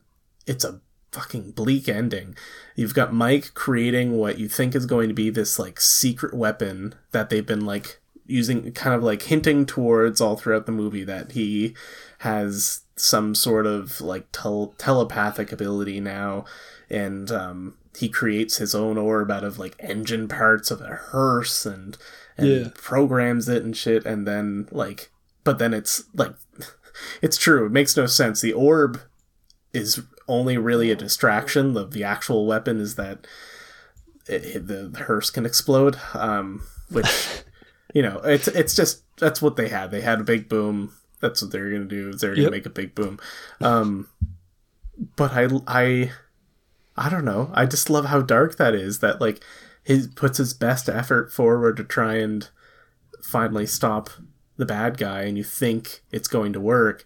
[0.46, 0.80] it's a
[1.12, 2.34] fucking bleak ending.
[2.74, 6.94] You've got Mike creating what you think is going to be this like secret weapon
[7.12, 11.32] that they've been like using kind of like hinting towards all throughout the movie that
[11.32, 11.74] he
[12.18, 16.44] has some sort of like tel- telepathic ability now
[16.88, 21.64] and um he creates his own orb out of like engine parts of a hearse
[21.66, 21.96] and
[22.36, 22.68] and Yeah.
[22.74, 25.10] programs it and shit and then like
[25.44, 26.34] but then it's like
[27.22, 29.00] it's true it makes no sense the orb
[29.72, 31.72] is only really a distraction.
[31.74, 33.26] The the actual weapon is that
[34.26, 35.98] it, the, the hearse can explode.
[36.14, 37.42] Um, which
[37.94, 39.90] you know, it's it's just that's what they had.
[39.90, 40.92] They had a big boom.
[41.20, 42.12] That's what they're gonna do.
[42.14, 42.50] They're gonna Yep.
[42.52, 43.18] make a big boom.
[43.60, 44.08] Um,
[45.16, 46.12] but I I
[46.96, 47.50] I don't know.
[47.54, 49.00] I just love how dark that is.
[49.00, 49.42] That like
[49.84, 52.48] he puts his best effort forward to try and
[53.22, 54.10] finally stop
[54.56, 57.04] the bad guy, and you think it's going to work,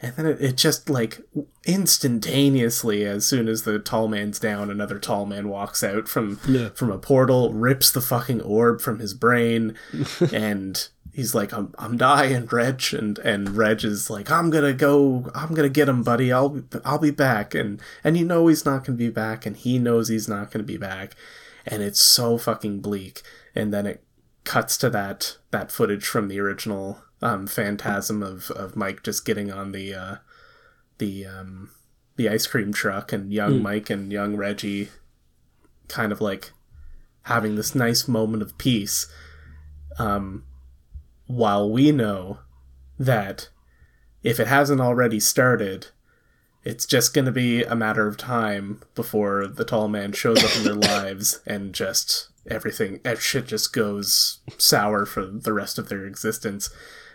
[0.00, 1.20] and then it, it just like
[1.66, 6.70] instantaneously, as soon as the tall man's down, another tall man walks out from Yeah.
[6.70, 9.74] from a portal, rips the fucking orb from his brain,
[10.32, 10.88] and
[11.18, 15.52] he's like, "I'm I'm dying, Reg," and and Reg is like, "I'm gonna go, I'm
[15.52, 16.32] gonna get him, buddy.
[16.32, 19.56] I'll be, I'll be back," and and you know he's not gonna be back, and
[19.56, 21.16] he knows he's not gonna be back,
[21.66, 24.04] and it's so fucking bleak, and then it
[24.44, 29.50] cuts to that that footage from the original um, phantasm of of Mike just getting
[29.50, 30.16] on the uh,
[30.98, 31.70] the um,
[32.14, 34.90] the ice cream truck and young Mike and young Reggie
[35.88, 36.52] kind of like
[37.22, 39.10] having this nice moment of peace.
[39.98, 40.44] Um,
[41.28, 42.40] while we know
[42.98, 43.48] that
[44.22, 45.88] if it hasn't already started
[46.64, 50.56] it's just going to be a matter of time before the tall man shows up
[50.56, 55.88] in their lives and just everything eh, shit just goes sour for the rest of
[55.88, 56.70] their existence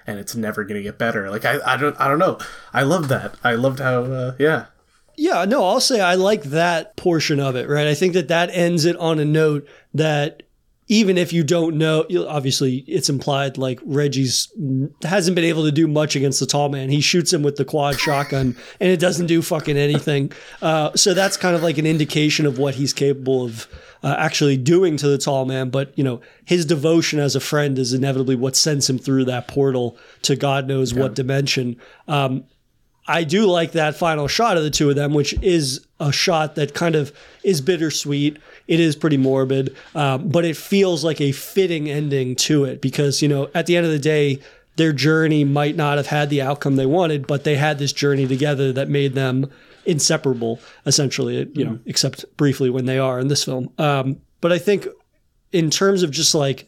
[0.06, 1.30] and it's never going to get better.
[1.30, 2.38] Like I, I don't i don't know.
[2.74, 3.36] I love that.
[3.44, 4.66] I loved how uh, yeah.
[5.16, 7.88] Yeah, no, I'll say I like that portion of it, right?
[7.88, 10.44] I think that that ends it on a note that
[10.94, 14.54] even if you don't know, obviously it's implied like Reggie's
[15.02, 16.92] hasn't been able to do much against the tall man.
[16.92, 20.32] He shoots him with the quad shotgun and it doesn't do fucking anything.
[20.62, 23.68] Uh, so that's kind of like an indication of what he's capable of
[24.04, 25.72] uh, actually doing to the tall man.
[25.72, 29.48] But, you know, his devotion as a friend is inevitably what sends him through that
[29.48, 31.76] portal to God knows what dimension.
[32.08, 32.44] Um,
[33.08, 36.56] I do like that final shot of the two of them, which is a shot
[36.56, 37.12] that kind of
[37.44, 38.38] is bittersweet.
[38.68, 43.22] It is pretty morbid, um, but it feels like a fitting ending to it because,
[43.22, 44.40] you know, at the end of the day,
[44.78, 48.26] their journey might not have had the outcome they wanted, but they had this journey
[48.26, 49.50] together that made them
[49.86, 53.70] inseparable, essentially, you know, except briefly when they are in this film.
[53.78, 54.88] Um, but I think
[55.52, 56.66] in terms of just like,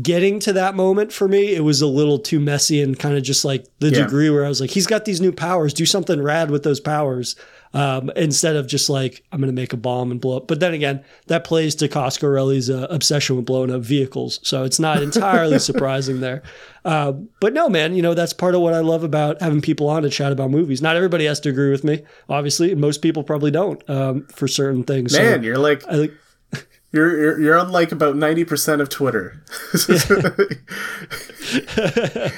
[0.00, 3.22] getting to that moment for me, it was a little too messy and kind of
[3.22, 4.04] just like the Yeah.
[4.04, 6.80] degree where I was like, he's got these new powers, do something rad with those
[6.80, 7.36] powers.
[7.74, 10.48] Um, instead of just like, I'm going to make a bomb and blow up.
[10.48, 14.40] But then again, that plays to Coscarelli's uh, obsession with blowing up vehicles.
[14.42, 16.42] So it's not entirely surprising there.
[16.84, 19.88] Uh, but no, man, you know, that's part of what I love about having people
[19.90, 20.80] on to chat about movies.
[20.80, 22.74] Not everybody has to agree with me, obviously.
[22.74, 25.12] Most people probably don't um, for certain things.
[25.12, 26.12] So Man, you're like I think
[26.92, 29.42] you're you're, you're on like about ninety percent of Twitter.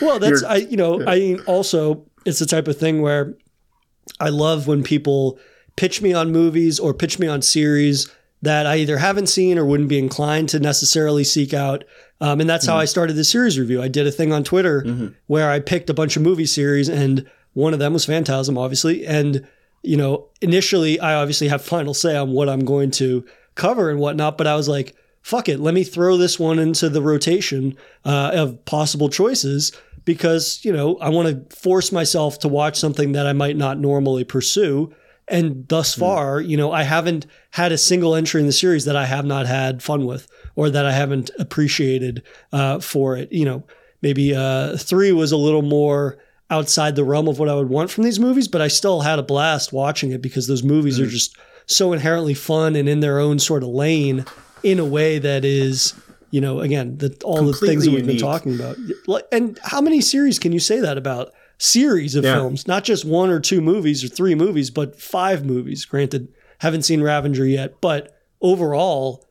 [0.00, 3.34] Well, that's You're- I you know I mean also it's the type of thing where
[4.20, 5.38] I love when people
[5.76, 8.10] pitch me on movies or pitch me on series
[8.42, 11.84] that I either haven't seen or wouldn't be inclined to necessarily seek out.
[12.20, 13.82] Um, and that's how I started the series review.
[13.82, 17.28] I did a thing on Twitter where I picked a bunch of movie series, and
[17.54, 19.06] one of them was Phantasm, obviously.
[19.06, 19.46] And
[19.82, 23.98] you know, initially, I obviously have final say on what I'm going to cover and
[23.98, 27.76] whatnot, but I was like, fuck it, let me throw this one into the rotation
[28.04, 29.72] uh, of possible choices
[30.10, 33.78] because, you know, I want to force myself to watch something that I might not
[33.78, 34.92] normally pursue.
[35.28, 38.96] And thus far, you know, I haven't had a single entry in the series that
[38.96, 43.30] I have not had fun with or that I haven't appreciated uh, for it.
[43.30, 43.62] You know,
[44.02, 46.18] maybe uh, three was a little more
[46.50, 49.20] outside the realm of what I would want from these movies, but I still had
[49.20, 51.36] a blast watching it because those movies are just
[51.66, 54.24] so inherently fun and in their own sort of lane
[54.64, 55.94] in a way that is,
[56.30, 58.76] you know, again, the, all the things that we've been talking about.
[59.32, 61.32] And how many series can you say that about?
[61.58, 62.34] Series of Yeah.
[62.36, 65.84] films, not just one or two movies or three movies, but five movies.
[65.84, 66.28] Granted,
[66.58, 69.26] haven't seen Ravager yet, but overall,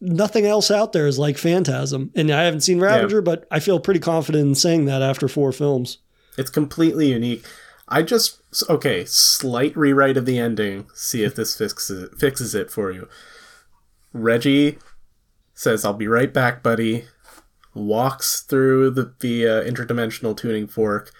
[0.00, 2.10] nothing else out there is like Phantasm.
[2.14, 5.52] And I haven't seen Ravager, but I feel pretty confident in saying that after four
[5.52, 5.98] films.
[6.38, 7.44] It's completely unique.
[7.88, 10.86] I just okay, slight rewrite of the ending.
[10.94, 13.08] See if this fixes it, fixes it for you.
[14.12, 14.78] Reggie
[15.60, 17.04] says, "I'll be right back, buddy."
[17.74, 21.12] Walks through the the uh, interdimensional tuning fork.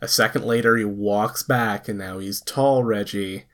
[0.00, 3.46] A second later, he walks back, and now he's tall Reggie.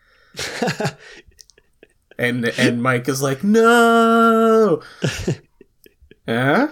[2.19, 4.83] and and Mike is like, "No."
[6.29, 6.69] huh?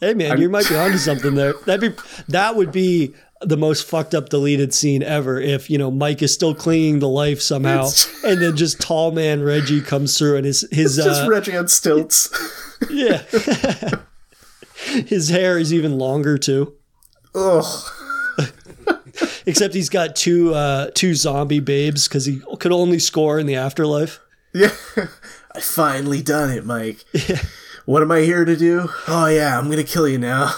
[0.00, 1.54] Hey man, you might be onto something there.
[1.64, 3.14] That'd be that would be
[3.44, 7.06] the most fucked up deleted scene ever if you know Mike is still clinging to
[7.06, 11.22] life somehow, It's- and then just tall man Reggie comes through and his his just
[11.22, 12.30] uh, Reggie on stilts.
[12.90, 13.22] yeah
[15.06, 16.74] his hair is even longer too.
[17.34, 17.64] Ugh.
[19.46, 23.56] Except he's got two uh, two zombie babes because he could only score in the
[23.56, 24.20] afterlife.
[24.54, 24.70] Yeah.
[25.54, 27.04] I finally done it, Mike.
[27.84, 28.88] What am I here to do?
[29.08, 30.54] Oh yeah, I'm gonna kill you now.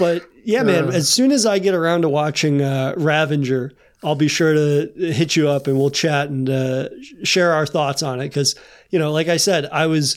[0.00, 0.92] But yeah, man, Uh.
[0.92, 3.72] as soon as I get around to watching uh, Ravager,
[4.02, 6.88] I'll be sure to hit you up and we'll chat and uh,
[7.22, 8.28] share our thoughts on it.
[8.28, 8.56] Because,
[8.88, 10.16] you know, like I said, I was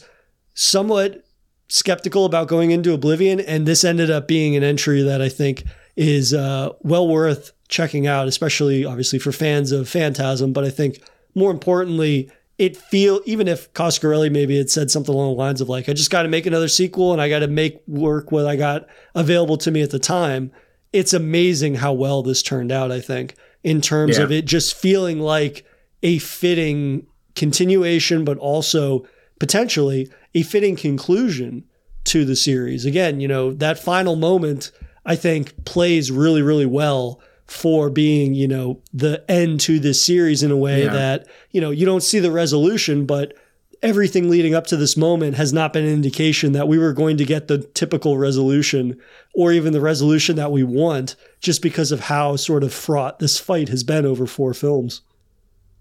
[0.54, 1.26] somewhat
[1.68, 5.66] skeptical about going into Oblivion, and this ended up being an entry that I think
[5.96, 10.54] is uh, well worth checking out, especially obviously for fans of Phantasm.
[10.54, 11.02] But I think
[11.36, 15.70] more importantly, it feel even if Coscarelli maybe had said something along the lines of
[15.70, 18.46] like, I just got to make another sequel and I got to make work what
[18.46, 18.86] I got
[19.16, 20.52] available to me at the time.
[20.92, 22.92] It's amazing how well this turned out.
[22.92, 24.24] I think in terms Yeah.
[24.26, 25.66] of it just feeling like
[26.04, 29.06] a fitting continuation, but also
[29.40, 31.64] potentially a fitting conclusion
[32.06, 32.86] to the series.
[32.86, 34.72] Again, you know, that final moment
[35.06, 40.44] I think plays really, really well for being, you know, the end to this series
[40.44, 40.94] in a way Yeah.
[40.94, 43.34] that, you know, you don't see the resolution, but
[43.82, 47.18] everything leading up to this moment has not been an indication that we were going
[47.18, 48.98] to get the typical resolution
[49.36, 53.38] or even the resolution that we want just because of how sort of fraught this
[53.38, 55.02] fight has been over four films.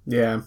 [0.07, 0.41] yeah.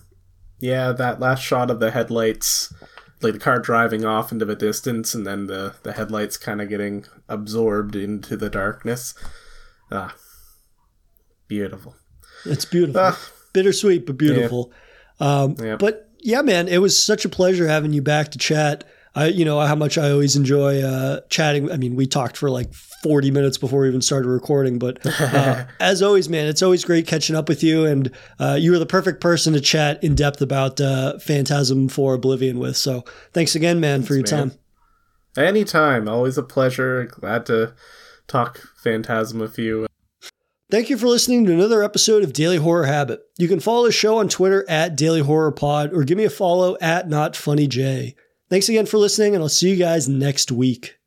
[0.60, 2.74] Yeah, that last shot of the headlights,
[3.22, 6.70] like the car driving off into the distance and then the, the headlights kind of
[6.70, 9.14] getting absorbed into the darkness.
[9.92, 10.16] Ah.
[11.48, 11.96] Beautiful.
[12.46, 13.02] It's beautiful.
[13.02, 13.20] Ah.
[13.54, 14.72] Bittersweet, but beautiful.
[15.20, 15.80] Um, Yep.
[15.80, 18.84] But yeah, man, it was such a pleasure having you back to chat.
[19.16, 21.72] I, you know, how much I always enjoy uh, chatting.
[21.72, 25.66] I mean, we talked for like 40 minutes before we even started recording, but uh,
[25.80, 27.86] as always, man, it's always great catching up with you.
[27.86, 31.98] And uh, you are the perfect person to chat in depth about uh, Phantasm IV
[32.00, 32.76] Oblivion with.
[32.76, 34.50] So thanks again, man, for your man.
[34.50, 34.60] time.
[35.38, 36.10] Anytime.
[36.10, 37.06] Always a pleasure.
[37.06, 37.74] Glad to
[38.28, 39.88] talk Phantasm with you.
[40.76, 43.22] Thank you for listening to another episode of Daily Horror Habit.
[43.38, 46.30] You can follow the show on Twitter at Daily Horror Pod or give me a
[46.30, 48.14] follow at Not Funny J.
[48.50, 50.98] Thanks again for listening, and I'll see you guys next week.